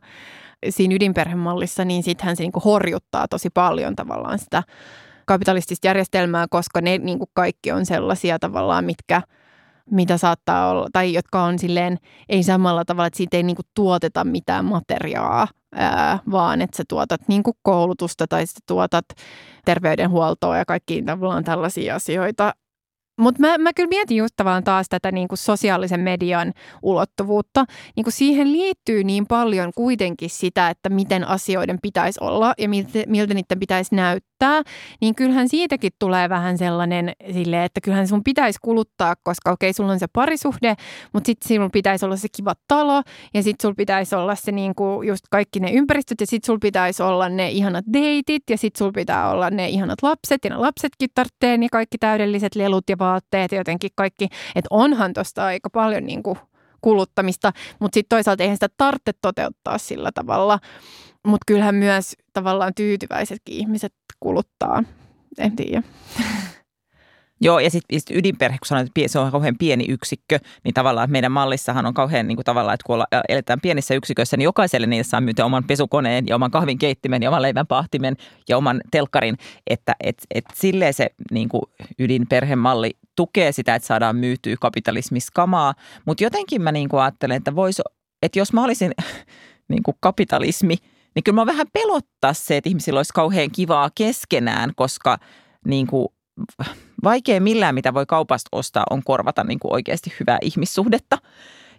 [0.70, 4.64] siinä ydinperhemallissa, niin sittenhän se niin horjuttaa tosi paljon tavallaan sitä
[5.26, 9.22] kapitalistista järjestelmää, koska ne niin kuin kaikki on sellaisia tavallaan, mitkä
[9.92, 11.98] mitä saattaa olla, tai jotka on silleen,
[12.30, 16.84] ei samalla tavalla, että siitä ei niin kuin tuoteta mitään materiaa, ää, vaan että sä
[16.90, 19.06] tuotat niin kuin koulutusta tai sä tuotat
[19.66, 22.54] terveydenhuoltoa ja kaikki tavallaan tällaisia asioita,
[23.20, 27.66] mutta mä, mä kyllä mietin just tavallaan taas tätä niin kuin sosiaalisen median ulottuvuutta.
[27.96, 32.90] Niin kuin siihen liittyy niin paljon kuitenkin sitä, että miten asioiden pitäisi olla ja miltä,
[33.08, 34.62] miltä niiden pitäisi näyttää.
[35.02, 39.92] Niin kyllähän siitäkin tulee vähän sellainen sille, että kyllähän sun pitäisi kuluttaa, koska okei, sulla
[39.92, 40.76] on se parisuhde,
[41.14, 43.02] mutta sitten sinulla pitäisi olla se kiva talo
[43.34, 46.60] ja sitten sulla pitäisi olla se niin kuin just kaikki ne ympäristöt ja sitten sulla
[46.62, 50.58] pitäisi olla ne ihanat deitit ja sitten sulla pitää olla ne ihanat lapset ja ne
[50.58, 54.26] lapsetkin tarvitsee niin kaikki täydelliset lelut ja vaatteet ja jotenkin kaikki,
[54.56, 56.38] että onhan tuosta aika paljon niin kuin
[56.82, 60.60] kuluttamista, mutta sitten toisaalta eihän sitä tarvitse toteuttaa sillä tavalla.
[61.28, 64.84] Mutta kyllähän myös tavallaan tyytyväisetkin ihmiset kuluttaa,
[65.38, 65.84] en tiedä.
[67.46, 71.12] Joo, ja sitten sit ydinperhe, kun sanoit, että se on kauhean pieni yksikkö, niin tavallaan
[71.12, 75.10] meidän mallissahan on kauhean niin kuin tavallaan, että kun eletään pienissä yksiköissä, niin jokaiselle niissä
[75.10, 78.16] saa myytä oman pesukoneen ja oman kahvin keittimen ja oman leivän pahtimen
[78.50, 79.38] ja oman telkkarin,
[79.68, 81.62] että et, et silleen se niin kuin
[82.00, 85.74] ydinperhemalli tukee sitä, että saadaan myytyä kapitalismiskamaa,
[86.06, 87.82] mutta jotenkin mä niin kuin ajattelen, että vois,
[88.22, 88.92] että jos mä olisin
[89.70, 90.76] niin kuin kapitalismi,
[91.16, 95.18] niin kyllä mä vähän pelottaa se, että ihmisillä olisi kauhean kivaa keskenään, koska
[95.66, 96.08] niin kuin
[97.06, 101.18] vaikea millään, mitä voi kaupasta ostaa, on korvata niin kuin oikeasti hyvää ihmissuhdetta.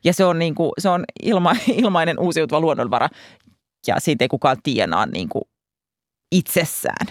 [0.04, 1.52] Ja se on, niin kuin, se on ilma,
[1.82, 3.08] ilmainen uusiutuva luonnonvara
[3.86, 5.44] ja siitä ei kukaan tienaa niin kuin
[6.32, 7.06] itsessään.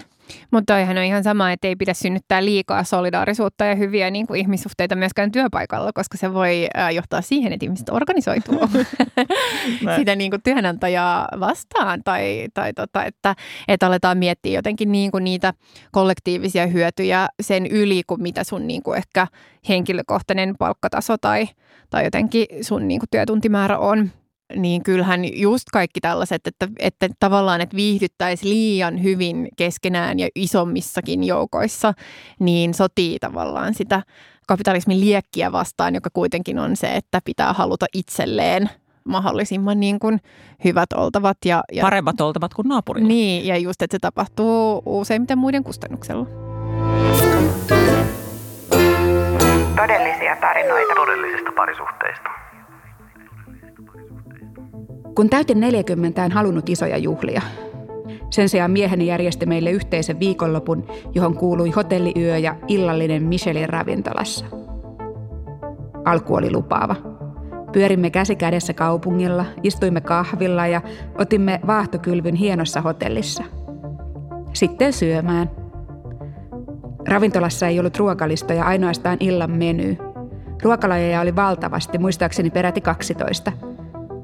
[0.50, 4.40] Mutta toihan on ihan sama, että ei pidä synnyttää liikaa solidaarisuutta ja hyviä niin kuin
[4.40, 8.60] ihmissuhteita myöskään työpaikalla, koska se voi johtaa siihen, että ihmiset organisoituu
[9.96, 13.34] sitä niin kuin työnantajaa vastaan tai, tai tota, että,
[13.68, 15.54] että aletaan miettiä jotenkin niin kuin niitä
[15.92, 19.26] kollektiivisia hyötyjä sen yli kuin mitä sun niin kuin ehkä
[19.68, 21.48] henkilökohtainen palkkataso tai,
[21.90, 24.10] tai jotenkin sun niin kuin työtuntimäärä on
[24.54, 31.24] niin kyllähän just kaikki tällaiset, että, että tavallaan että viihdyttäisi liian hyvin keskenään ja isommissakin
[31.24, 31.94] joukoissa,
[32.38, 34.02] niin sotii tavallaan sitä
[34.48, 38.70] kapitalismin liekkiä vastaan, joka kuitenkin on se, että pitää haluta itselleen
[39.04, 40.20] mahdollisimman niin kuin
[40.64, 41.36] hyvät oltavat.
[41.44, 43.08] Ja, ja, Paremmat oltavat kuin naapurilla.
[43.08, 46.26] Niin, ja just, että se tapahtuu useimmiten muiden kustannuksella.
[49.76, 52.45] Todellisia tarinoita todellisista parisuhteista.
[55.16, 57.42] Kun täytin 40, en halunnut isoja juhlia.
[58.30, 64.46] Sen sijaan mieheni järjesti meille yhteisen viikonlopun, johon kuului hotelliyö ja illallinen Michelin ravintolassa.
[66.04, 66.96] Alku oli lupaava.
[67.72, 70.80] Pyörimme käsi kädessä kaupungilla, istuimme kahvilla ja
[71.18, 73.44] otimme vaahtokylvyn hienossa hotellissa.
[74.52, 75.50] Sitten syömään.
[77.08, 79.96] Ravintolassa ei ollut ruokalistoja, ainoastaan illan meny.
[80.62, 83.52] Ruokalajeja oli valtavasti, muistaakseni peräti 12–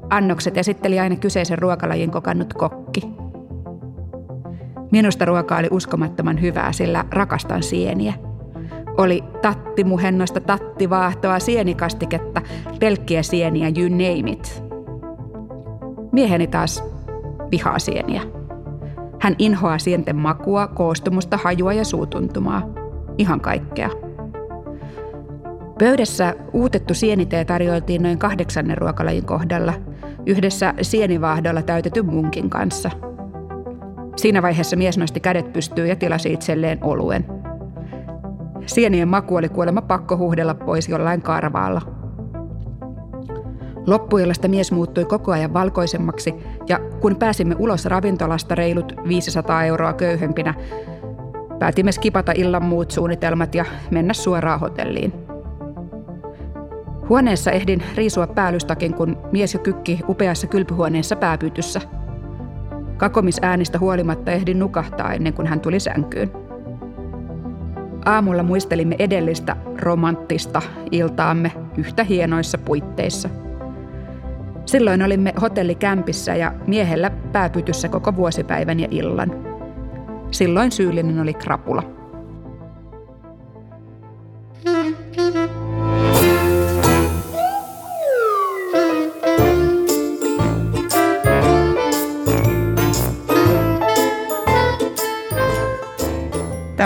[0.09, 3.01] Annokset esitteli aina kyseisen ruokalajin kokannut kokki.
[4.91, 8.13] Minusta ruoka oli uskomattoman hyvää, sillä rakastan sieniä.
[8.97, 12.41] Oli tattimuhennosta, tattivaahtoa, sienikastiketta,
[12.79, 14.63] pelkkiä sieniä, you name it.
[16.11, 16.83] Mieheni taas
[17.51, 18.21] vihaa sieniä.
[19.19, 22.61] Hän inhoaa sienten makua, koostumusta, hajua ja suutuntumaa.
[23.17, 23.89] Ihan kaikkea.
[25.79, 29.73] Pöydässä uutettu sienitee tarjoiltiin noin kahdeksannen ruokalajin kohdalla–
[30.25, 32.89] yhdessä sienivaahdolla täytetyn munkin kanssa.
[34.15, 37.25] Siinä vaiheessa mies nosti kädet pystyyn ja tilasi itselleen oluen.
[38.65, 41.81] Sienien maku oli kuulemma pakko huhdella pois jollain karvaalla.
[43.87, 46.33] Loppuillasta mies muuttui koko ajan valkoisemmaksi
[46.69, 50.53] ja kun pääsimme ulos ravintolasta reilut 500 euroa köyhempinä,
[51.59, 55.22] päätimme skipata illan muut suunnitelmat ja mennä suoraan hotelliin.
[57.09, 61.81] Huoneessa ehdin riisua päällystakin, kun mies jo kykki upeassa kylpyhuoneessa pääpytyssä.
[62.97, 66.31] Kakomisäänistä huolimatta ehdin nukahtaa ennen kuin hän tuli sänkyyn.
[68.05, 73.29] Aamulla muistelimme edellistä romanttista iltaamme yhtä hienoissa puitteissa.
[74.65, 79.31] Silloin olimme hotellikämpissä ja miehellä pääpytyssä koko vuosipäivän ja illan.
[80.31, 82.02] Silloin syyllinen oli krapula.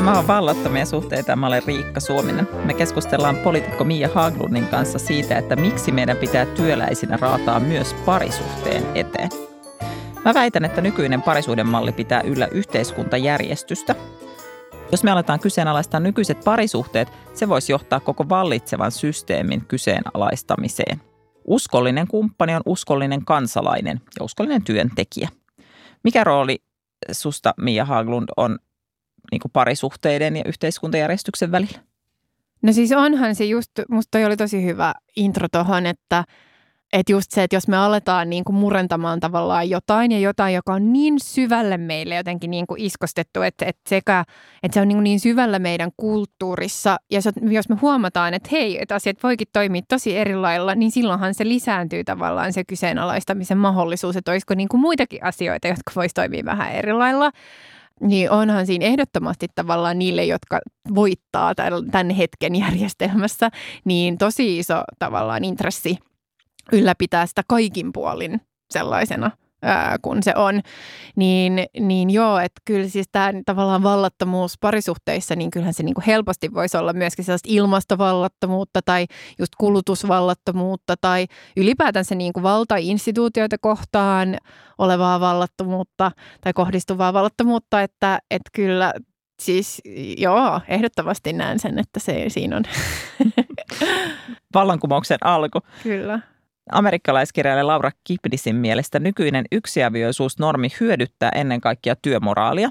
[0.08, 1.36] Tämä on Vallattomia suhteita.
[1.36, 2.47] Mä olen Riikka Suominen.
[2.66, 8.84] Me keskustellaan poliitikko Mia Haglundin kanssa siitä, että miksi meidän pitää työläisinä raataa myös parisuhteen
[8.95, 9.30] eteen.
[10.26, 13.95] Mä väitän, että nykyinen parisuuden malli pitää yllä yhteiskuntajärjestystä.
[14.91, 21.01] Jos me aletaan kyseenalaistaa nykyiset parisuhteet, se voisi johtaa koko vallitsevan systeemin kyseenalaistamiseen.
[21.45, 25.30] Uskollinen kumppani on uskollinen kansalainen ja uskollinen työntekijä.
[26.03, 26.60] Mikä rooli
[27.12, 28.60] susta, Mia Haglund, on
[29.32, 31.80] niin kuin parisuhteiden ja yhteiskuntajärjestyksen välillä?
[32.61, 36.23] No siis onhan se just, musta toi oli tosi hyvä intro tuohon, että–
[36.93, 40.73] että just se, että jos me aletaan niin kuin murentamaan tavallaan jotain ja jotain, joka
[40.73, 44.25] on niin syvälle meille jotenkin niin kuin iskostettu, että, että, sekä,
[44.63, 46.97] että se on niin, niin syvällä meidän kulttuurissa.
[47.11, 51.34] Ja jos me huomataan, että hei, että asiat voikin toimia tosi eri lailla, niin silloinhan
[51.34, 56.45] se lisääntyy tavallaan se kyseenalaistamisen mahdollisuus, että olisiko niin kuin muitakin asioita, jotka voisi toimia
[56.45, 57.32] vähän eri lailla
[58.02, 60.60] niin onhan siinä ehdottomasti tavallaan niille, jotka
[60.95, 63.50] voittaa tämän hetken järjestelmässä,
[63.86, 65.98] niin tosi iso tavallaan intressi
[66.72, 69.32] ylläpitää sitä kaikin puolin sellaisena
[69.62, 70.62] ää, kun se on,
[71.16, 76.53] niin, niin joo, että kyllä siis tämä tavallaan vallattomuus parisuhteissa, niin kyllähän se niinku helposti
[76.53, 79.05] voisi olla myöskin sellaista ilmastovallattomuutta tai
[79.39, 81.26] just kulutusvallattomuutta tai
[81.58, 84.38] ylipäätänsä niinku valtainstituutioita kohtaan
[84.78, 88.93] olevaa vallattomuutta tai kohdistuvaa vallattomuutta, että, että kyllä
[89.41, 89.82] Siis
[90.18, 92.64] joo, ehdottomasti näen sen, että se siinä on.
[94.53, 95.60] Vallankumouksen alku.
[95.84, 96.20] Kyllä.
[96.72, 102.70] Amerikkalaiskirjailija Laura Kipnisin mielestä nykyinen yksiavioisuusnormi hyödyttää ennen kaikkea työmoraalia.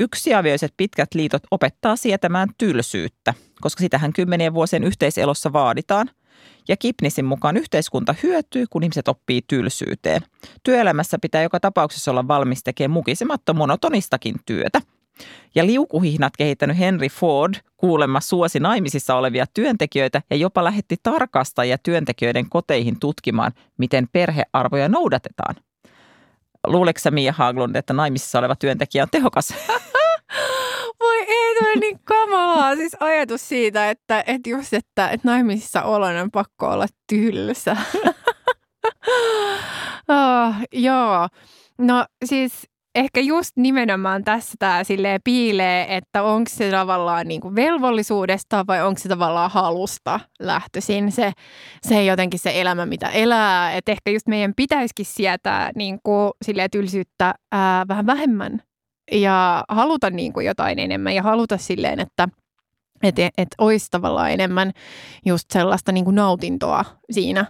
[0.00, 6.10] Yksiavioiset pitkät liitot opettaa sietämään tylsyyttä, koska sitähän kymmenien vuosien yhteiselossa vaaditaan.
[6.68, 10.22] Ja Kipnisin mukaan yhteiskunta hyötyy, kun ihmiset oppii tylsyyteen.
[10.62, 14.80] Työelämässä pitää joka tapauksessa olla valmis tekemään mukisematta monotonistakin työtä–
[15.54, 22.50] ja liukuhihnat kehittänyt Henry Ford kuulemma suosi naimisissa olevia työntekijöitä ja jopa lähetti tarkastajia työntekijöiden
[22.50, 25.54] koteihin tutkimaan, miten perhearvoja noudatetaan.
[26.66, 29.54] Luuleeko Mia Haglund, että naimisissa oleva työntekijä on tehokas?
[31.00, 32.76] Voi ei, toi niin kamalaa.
[32.76, 37.76] Siis ajatus siitä, että, että just, että, että naimisissa olon on pakko olla tylsä.
[40.08, 41.28] oh, joo.
[41.78, 42.52] No siis
[42.94, 48.82] ehkä just nimenomaan tässä tämä silleen piilee, että onko se tavallaan niin kuin velvollisuudesta vai
[48.82, 51.32] onko se tavallaan halusta lähtöisin se,
[51.82, 53.72] se jotenkin se elämä, mitä elää.
[53.72, 58.62] Että ehkä just meidän pitäisikin sietää niin kuin silleen tylsyyttä ää, vähän vähemmän
[59.12, 62.28] ja haluta niin kuin jotain enemmän ja haluta silleen, että
[63.02, 64.72] että et olisi tavallaan enemmän
[65.26, 67.46] just sellaista niin kuin nautintoa siinä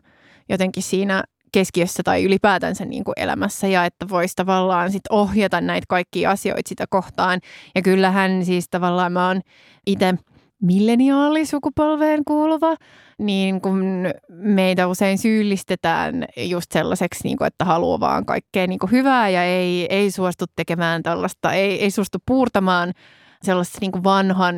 [0.48, 5.84] jotenkin siinä keskiössä tai ylipäätänsä niin kuin elämässä ja että voisi tavallaan sit ohjata näitä
[5.88, 7.40] kaikkia asioita sitä kohtaan.
[7.74, 9.40] Ja kyllähän siis tavallaan mä oon
[9.86, 10.14] itse
[10.62, 12.76] milleniaalisukupolveen kuuluva,
[13.18, 13.84] niin kun
[14.28, 19.44] meitä usein syyllistetään just sellaiseksi, niin kuin, että haluaa vaan kaikkea niin kuin hyvää ja
[19.44, 22.92] ei, ei suostu tekemään tällaista, ei, ei suostu puurtamaan
[23.42, 24.56] sellaisessa niin kuin vanhan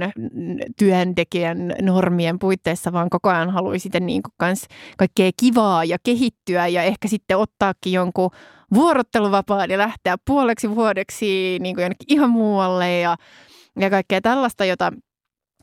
[0.78, 4.66] työntekijän normien puitteissa, vaan koko ajan haluaa sitten niin kuin kans
[4.99, 8.30] kaikkea kivaa ja kehittyä ja ehkä sitten ottaakin jonkun
[8.74, 13.16] vuorotteluvapaan ja lähteä puoleksi vuodeksi niin kuin jonnekin ihan muualle ja,
[13.80, 14.93] ja kaikkea tällaista, jota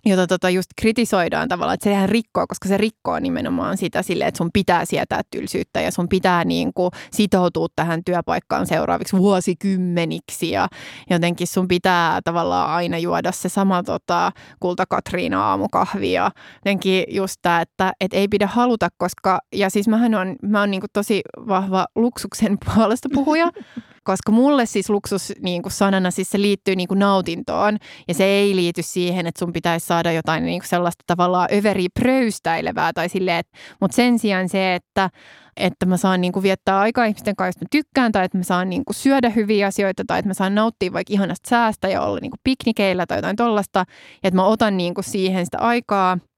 [0.05, 4.37] jota tota just kritisoidaan tavallaan, että sehän rikkoo, koska se rikkoo nimenomaan sitä sille, että
[4.37, 10.51] sun pitää sietää tylsyyttä ja sun pitää niin kuin sitoutua tähän työpaikkaan seuraaviksi vuosikymmeniksi.
[10.51, 10.67] Ja
[11.09, 16.11] jotenkin sun pitää tavallaan aina juoda se sama tota, kulta Katriina aamukahvi.
[16.11, 20.59] Ja jotenkin just tämä, että et ei pidä haluta, koska ja siis mähän on, mä
[20.59, 23.51] oon niin kuin tosi vahva luksuksen puolesta puhuja,
[24.03, 27.77] koska mulle siis luksus niin kuin sanana siis se liittyy niin kuin nautintoon.
[28.07, 31.87] Ja se ei liity siihen, että sun pitäisi saada jotain niin kuin sellaista tavallaan överi
[31.99, 33.43] pröystäilevää tai silleen,
[33.81, 35.09] mutta sen sijaan se, että
[35.57, 38.69] että mä saan niin kuin viettää aikaa ihmisten kanssa, mä tykkään, tai että mä saan
[38.69, 42.19] niin kuin syödä hyviä asioita, tai että mä saan nauttia vaikka ihanasta säästä ja olla
[42.21, 46.17] niin kuin piknikeillä tai jotain tollasta, ja että mä otan niin kuin siihen sitä aikaa–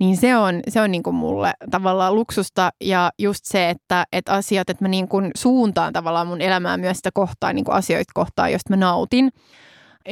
[0.00, 4.32] niin se on, se on niin kuin mulle tavallaan luksusta ja just se, että, että
[4.32, 8.12] asiat, että mä niin kuin suuntaan tavallaan mun elämää myös sitä kohtaa, niin kuin asioita
[8.14, 9.30] kohtaa, josta mä nautin.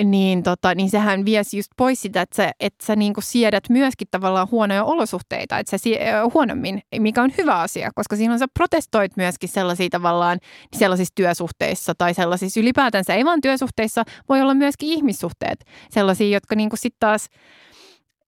[0.05, 4.09] Niin, tota, niin sehän viesi just pois sitä, että sä, että sä niin siedät myöskin
[4.11, 5.99] tavallaan huonoja olosuhteita, että sä sie,
[6.35, 10.39] huonommin, mikä on hyvä asia, koska silloin sä protestoit myöskin sellaisia tavallaan
[10.77, 16.71] sellaisissa työsuhteissa tai sellaisissa ylipäätänsä, ei vaan työsuhteissa, voi olla myöskin ihmissuhteet, sellaisia, jotka niin
[16.75, 17.29] sitten taas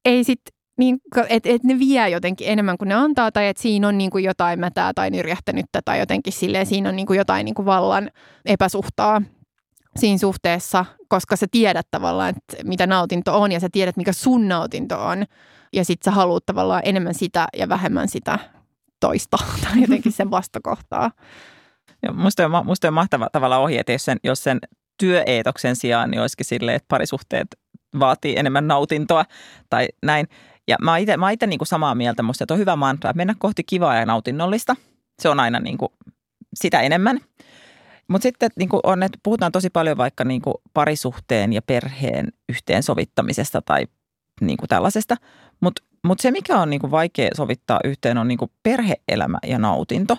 [0.04, 3.88] ei sitten niin, että et ne vie jotenkin enemmän kuin ne antaa tai että siinä
[3.88, 7.44] on niin kuin jotain mätää tai nyrjähtänyttä tai jotenkin silleen siinä on niin kuin jotain
[7.44, 8.10] niin kuin vallan
[8.44, 9.22] epäsuhtaa
[9.96, 14.48] siinä suhteessa, koska sä tiedät tavallaan, että mitä nautinto on ja sä tiedät, mikä sun
[14.48, 15.24] nautinto on.
[15.72, 18.38] Ja sit sä haluat tavallaan enemmän sitä ja vähemmän sitä
[19.00, 21.10] toista tai jotenkin sen vastakohtaa.
[22.02, 24.58] Ja musta, on, musta on mahtava tavalla ohje, että jos sen, jos sen
[24.98, 27.46] työeetoksen sijaan niin olisikin silleen, että parisuhteet
[27.98, 29.24] vaatii enemmän nautintoa
[29.70, 30.28] tai näin.
[30.70, 33.34] Ja mä itse mä ite niin samaa mieltä, musta että on hyvä mantra, että mennä
[33.38, 34.76] kohti kivaa ja nautinnollista.
[35.22, 35.92] Se on aina niin kuin
[36.54, 37.20] sitä enemmän.
[38.08, 42.28] Mutta sitten niin kuin on, että puhutaan tosi paljon vaikka niin kuin parisuhteen ja perheen
[42.48, 43.86] yhteensovittamisesta tai
[44.40, 45.16] niin kuin tällaisesta.
[45.60, 49.58] Mutta mut se, mikä on niin kuin vaikea sovittaa yhteen, on niin kuin perheelämä ja
[49.58, 50.16] nautinto.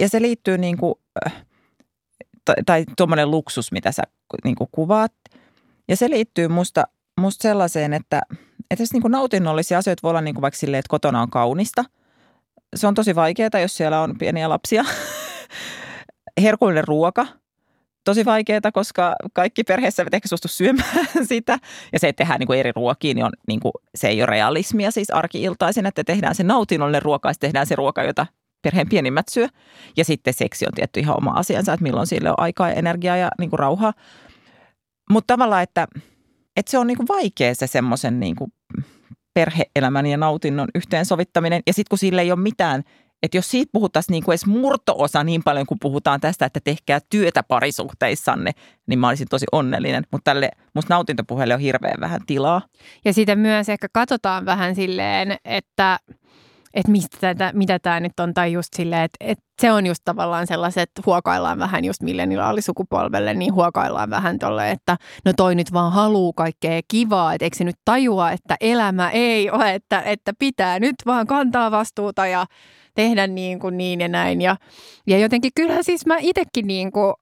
[0.00, 0.94] Ja se liittyy niin kuin,
[1.26, 1.44] äh,
[2.66, 4.02] tai tuommoinen luksus, mitä sä
[4.44, 5.12] niin kuin kuvaat.
[5.88, 6.84] Ja se liittyy musta,
[7.20, 8.22] musta sellaiseen, että,
[8.72, 11.84] että niin kuin nautinnollisia asioita voi olla niin kuin vaikka silleen, että kotona on kaunista.
[12.76, 14.84] Se on tosi vaikeaa, jos siellä on pieniä lapsia.
[16.42, 17.26] Herkullinen ruoka,
[18.04, 21.58] tosi vaikeaa, koska kaikki perheessä eivät ehkä suostu syömään sitä.
[21.92, 24.26] Ja se, että tehdään niin kuin eri ruokia, niin, on, niin kuin, se ei ole
[24.26, 28.26] realismia siis arkiiltaisin, että tehdään se nautinnollinen ruoka ja tehdään se ruoka, jota
[28.62, 29.48] perheen pienimmät syö.
[29.96, 33.16] Ja sitten seksi on tietty ihan oma asiansa, että milloin sille on aikaa ja energiaa
[33.16, 33.92] ja niin kuin rauhaa.
[35.10, 35.86] Mutta tavallaan, että,
[36.56, 38.52] että se on niin kuin vaikea se semmoisen niin kuin
[39.34, 41.62] perheelämän ja nautinnon yhteensovittaminen.
[41.66, 42.82] Ja sitten kun sille ei ole mitään,
[43.22, 46.98] että jos siitä puhuttaisiin niin kuin edes murtoosa niin paljon kuin puhutaan tästä, että tehkää
[47.10, 48.50] työtä parisuhteissanne,
[48.86, 50.04] niin mä olisin tosi onnellinen.
[50.12, 52.62] Mutta tälle musta nautintopuheelle on hirveän vähän tilaa.
[53.04, 55.98] Ja sitä myös ehkä katsotaan vähän silleen, että–
[56.74, 60.02] että mistä tätä, mitä tämä nyt on, tai just silleen, että, että se on just
[60.04, 65.72] tavallaan sellaiset, että huokaillaan vähän just milleniaalisukupolvelle, niin huokaillaan vähän tolle, että no toi nyt
[65.72, 70.32] vaan haluu kaikkea kivaa, että eikö se nyt tajua, että elämä ei ole, että, että
[70.38, 72.46] pitää nyt vaan kantaa vastuuta ja
[72.94, 74.40] tehdä niin kuin niin ja näin.
[74.40, 74.56] Ja,
[75.06, 77.14] ja jotenkin kyllä siis mä itsekin niin kuin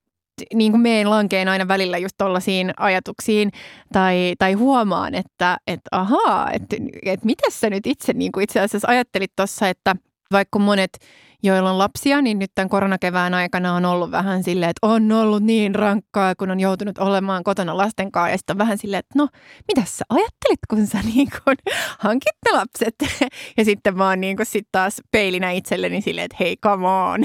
[0.55, 3.51] niin kuin meen lankeen aina välillä just tollaisiin ajatuksiin
[3.93, 8.61] tai, tai huomaan, että et, ahaa, että et miten sä nyt itse niin kuin itse
[8.61, 9.97] asiassa ajattelit tuossa, että
[10.32, 10.99] vaikka monet
[11.43, 15.43] joilla on lapsia, niin nyt tämän koronakevään aikana on ollut vähän silleen, että on ollut
[15.43, 18.30] niin rankkaa, kun on joutunut olemaan kotona lasten kanssa.
[18.30, 19.28] Ja sitten on vähän silleen, että no,
[19.68, 21.55] mitä sä ajattelit, kun sä niin kun
[21.99, 22.95] hankit ne lapset?
[23.57, 27.24] Ja sitten oon niin kun sit taas peilinä itselleni silleen, että hei, come on.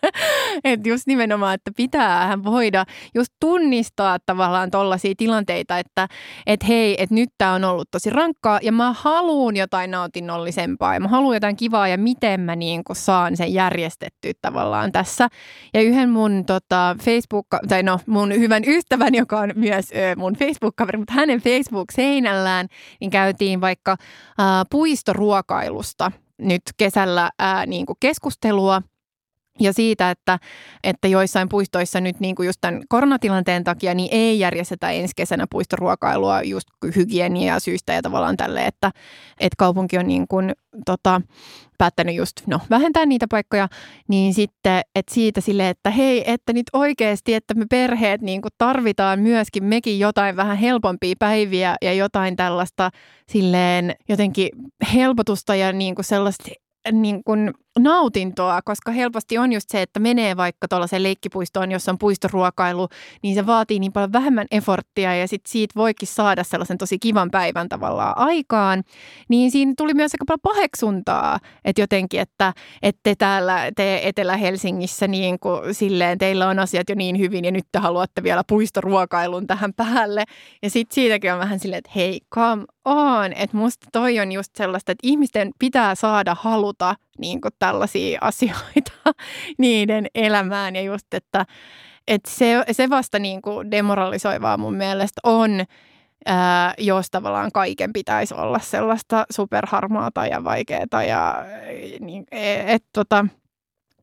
[0.64, 2.84] että just nimenomaan, että pitää voida
[3.14, 6.08] just tunnistaa tavallaan tollaisia tilanteita, että
[6.46, 11.00] et hei, että nyt tämä on ollut tosi rankkaa ja mä haluan jotain nautinnollisempaa ja
[11.00, 15.28] mä haluan jotain kivaa ja miten mä niin saan sen järjestetty tavallaan tässä.
[15.74, 20.36] Ja yhden mun tota, Facebook, tai no mun hyvän ystävän, joka on myös ö, mun
[20.36, 22.68] Facebook-kaveri, mutta hänen Facebook-seinällään,
[23.00, 23.96] niin käytiin vaikka ä,
[24.70, 28.82] puistoruokailusta nyt kesällä ää, niin kuin keskustelua.
[29.60, 30.38] Ja siitä, että,
[30.84, 35.46] että joissain puistoissa nyt niin kuin just tämän koronatilanteen takia niin ei järjestetä ensi kesänä
[35.50, 38.90] puistoruokailua just hygienia syistä ja tavallaan tälle, että,
[39.40, 40.52] että kaupunki on niin kuin,
[40.86, 41.20] tota,
[41.78, 43.68] päättänyt just no, vähentää niitä paikkoja,
[44.08, 48.52] niin sitten että siitä sille, että hei, että nyt oikeasti, että me perheet niin kuin
[48.58, 52.90] tarvitaan myöskin mekin jotain vähän helpompia päiviä ja jotain tällaista
[53.28, 54.48] silleen jotenkin
[54.94, 56.50] helpotusta ja niin kuin sellaista
[56.92, 61.98] niin kuin nautintoa, koska helposti on just se, että menee vaikka tuollaiseen leikkipuistoon, jossa on
[61.98, 62.88] puistoruokailu,
[63.22, 67.30] niin se vaatii niin paljon vähemmän eforttia ja sitten siitä voikin saada sellaisen tosi kivan
[67.30, 68.82] päivän tavallaan aikaan.
[69.28, 72.52] Niin siinä tuli myös aika paljon paheksuntaa, että jotenkin, että,
[72.82, 77.50] että te täällä, te Etelä-Helsingissä niin kuin silleen, teillä on asiat jo niin hyvin ja
[77.50, 80.24] nyt te haluatte vielä puistoruokailun tähän päälle.
[80.62, 84.56] Ja sitten siitäkin on vähän silleen, että hei, come on, että musta toi on just
[84.56, 88.92] sellaista, että ihmisten pitää saada haluta niin kuin tällaisia asioita
[89.58, 91.46] niiden elämään ja just, että,
[92.08, 95.64] että se, se vasta niin kuin demoralisoivaa mun mielestä on,
[96.26, 101.44] ää, jos tavallaan kaiken pitäisi olla sellaista superharmaata ja vaikeaa ja
[102.00, 102.26] niin,
[102.66, 103.26] et, tota,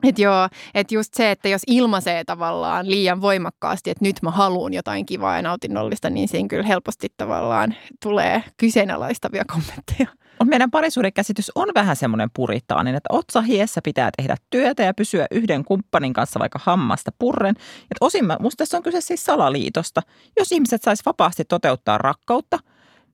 [0.03, 4.74] että joo, että just se, että jos ilmaisee tavallaan liian voimakkaasti, että nyt mä haluan
[4.74, 10.27] jotain kivaa ja nautinnollista, niin siinä kyllä helposti tavallaan tulee kyseenalaistavia kommentteja.
[10.40, 15.28] Mutta meidän parisuudekäsitys on vähän semmoinen puritaaninen, että otsa hiessä pitää tehdä työtä ja pysyä
[15.32, 17.56] yhden kumppanin kanssa vaikka hammasta purren.
[17.60, 20.02] Et osin musta tässä on kyse siis salaliitosta.
[20.40, 22.60] Jos ihmiset sais vapaasti toteuttaa rakkautta,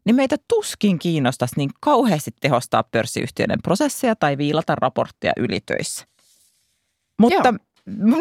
[0.05, 6.05] niin meitä tuskin kiinnostaisi niin kauheasti tehostaa pörssiyhtiöiden prosesseja tai viilata raporttia ylitöissä.
[7.19, 7.57] Mutta Joo.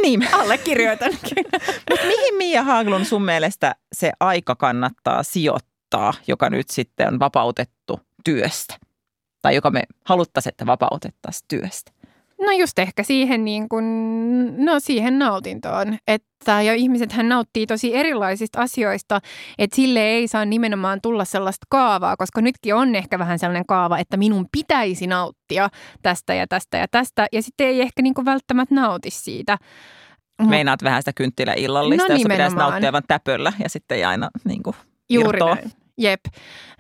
[0.03, 0.29] Niin.
[0.41, 1.13] Allekirjoitan.
[1.91, 8.01] Mutta mihin Mia Haglund sun mielestä se aika kannattaa sijoittaa, joka nyt sitten on vapautettu
[8.25, 8.75] työstä?
[9.43, 11.93] Tai joka me haluttaisiin, että vapautettaisiin työstä?
[12.41, 13.85] No just ehkä siihen, niin kuin,
[14.65, 15.99] no siihen nautintoon.
[16.07, 19.21] Että, ja ihmisethän nauttii tosi erilaisista asioista,
[19.59, 23.99] että sille ei saa nimenomaan tulla sellaista kaavaa, koska nytkin on ehkä vähän sellainen kaava,
[23.99, 25.69] että minun pitäisi nauttia
[26.03, 27.27] tästä ja tästä ja tästä.
[27.33, 29.59] Ja sitten ei ehkä niin kuin välttämättä nauti siitä.
[30.49, 34.63] Meinaat vähän sitä kynttiläillallista, no, jossa pitäisi nauttia vain täpöllä ja sitten ei aina niin
[34.63, 34.77] kuin
[35.11, 35.82] Juuri näin.
[35.99, 36.21] Jep.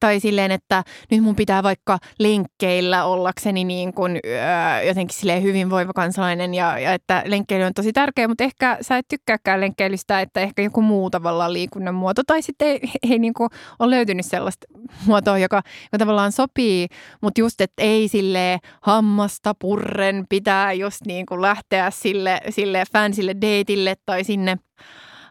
[0.01, 5.93] Tai silleen, että nyt mun pitää vaikka lenkkeillä ollakseni niin kuin, öö, jotenkin silleen hyvinvoiva
[5.93, 10.41] kansalainen ja, ja että lenkkeily on tosi tärkeä, mutta ehkä sä et tykkääkään lenkkeilystä, että
[10.41, 14.67] ehkä joku muu tavallaan liikunnan muoto tai sitten ei, ei niin kuin ole löytynyt sellaista
[15.07, 16.89] muotoa, joka, joka tavallaan sopii,
[17.23, 23.35] mutta just, että ei sille hammasta purren pitää just niin kuin lähteä sille, sille fansille
[23.41, 24.57] deitille tai sinne–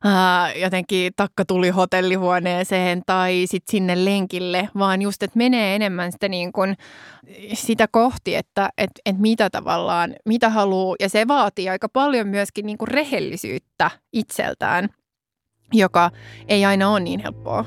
[0.04, 6.30] ää, jotenkin takka tuli hotellihuoneeseen tai sitten sinne lenkille, vaan just, että menee enemmän sitä,
[6.30, 6.78] niin kuin,
[7.54, 10.96] sitä kohti, että et, et mitä tavallaan, mitä haluaa.
[11.00, 14.90] Ja se vaatii aika paljon myöskin niin rehellisyyttä itseltään,
[15.74, 16.12] joka
[16.48, 17.66] ei aina ole niin helppoa.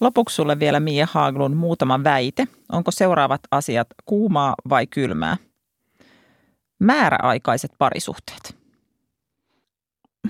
[0.00, 2.48] Lopuksi sulle vielä Mia Haaglund muutama väite.
[2.72, 5.36] Onko seuraavat asiat kuumaa vai kylmää?
[6.78, 8.56] Määräaikaiset parisuhteet?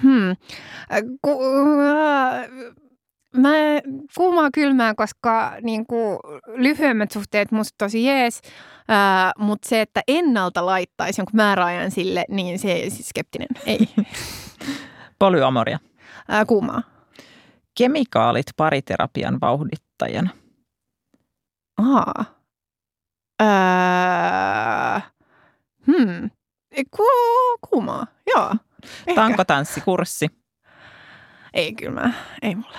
[0.02, 0.36] Hmm.
[1.22, 1.38] Ku,
[3.36, 3.48] mä
[4.16, 8.40] kuumaa kylmää, koska niin kuin, lyhyemmät suhteet musta tosi jees,
[8.90, 13.48] äh, mutta se, että ennalta laittaisi jonkun määräajan sille, niin se siis skeptinen.
[13.66, 13.88] Ei.
[15.18, 15.78] Polyamoria.
[16.32, 16.82] Äh, kuumaa.
[17.78, 20.30] Kemikaalit pariterapian vauhdittajana.
[21.78, 22.24] Aa.
[23.42, 25.00] Öö,
[25.86, 26.30] hmm.
[26.96, 28.54] Ku- kuumaa, joo.
[29.14, 30.28] Tankotanssikurssi.
[31.54, 32.12] Ei kyllä mä,
[32.42, 32.78] ei mulle.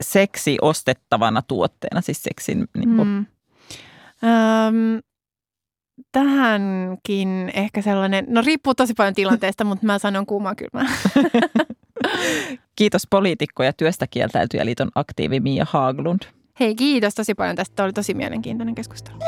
[0.00, 3.08] Seksi ostettavana tuotteena, siis seksin niin kuin.
[3.08, 3.26] Mm.
[4.28, 5.00] Öm,
[6.12, 10.92] tähänkin ehkä sellainen, no riippuu tosi paljon tilanteesta, mutta mä sanon kuumaa kylmää.
[12.76, 16.20] Kiitos poliitikko ja työstä kieltäytyjä liiton aktiivi Mia Haaglund.
[16.60, 19.18] Hei kiitos tosi paljon tästä, Tämä oli tosi mielenkiintoinen keskustelu.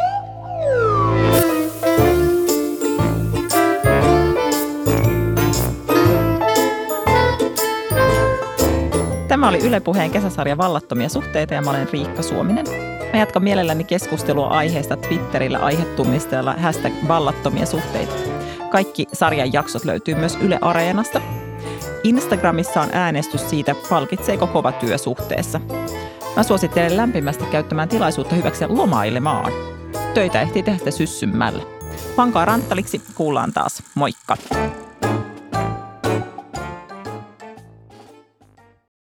[9.40, 12.66] Tämä oli Yle Puheen kesäsarja Vallattomia suhteita ja mä olen Riikka Suominen.
[13.12, 18.12] Mä jatkan mielelläni keskustelua aiheesta Twitterillä aihetunnisteella hashtag vallattomia suhteita.
[18.70, 21.20] Kaikki sarjan jaksot löytyy myös Yle Areenasta.
[22.04, 25.60] Instagramissa on äänestys siitä, palkitseeko kova työ suhteessa.
[26.36, 29.52] Mä suosittelen lämpimästi käyttämään tilaisuutta hyväksi lomailemaan.
[30.14, 31.62] Töitä ehtii tehdä syssymmällä.
[32.16, 33.82] Pankaa ranttaliksi, kuullaan taas.
[33.94, 34.36] Moikka!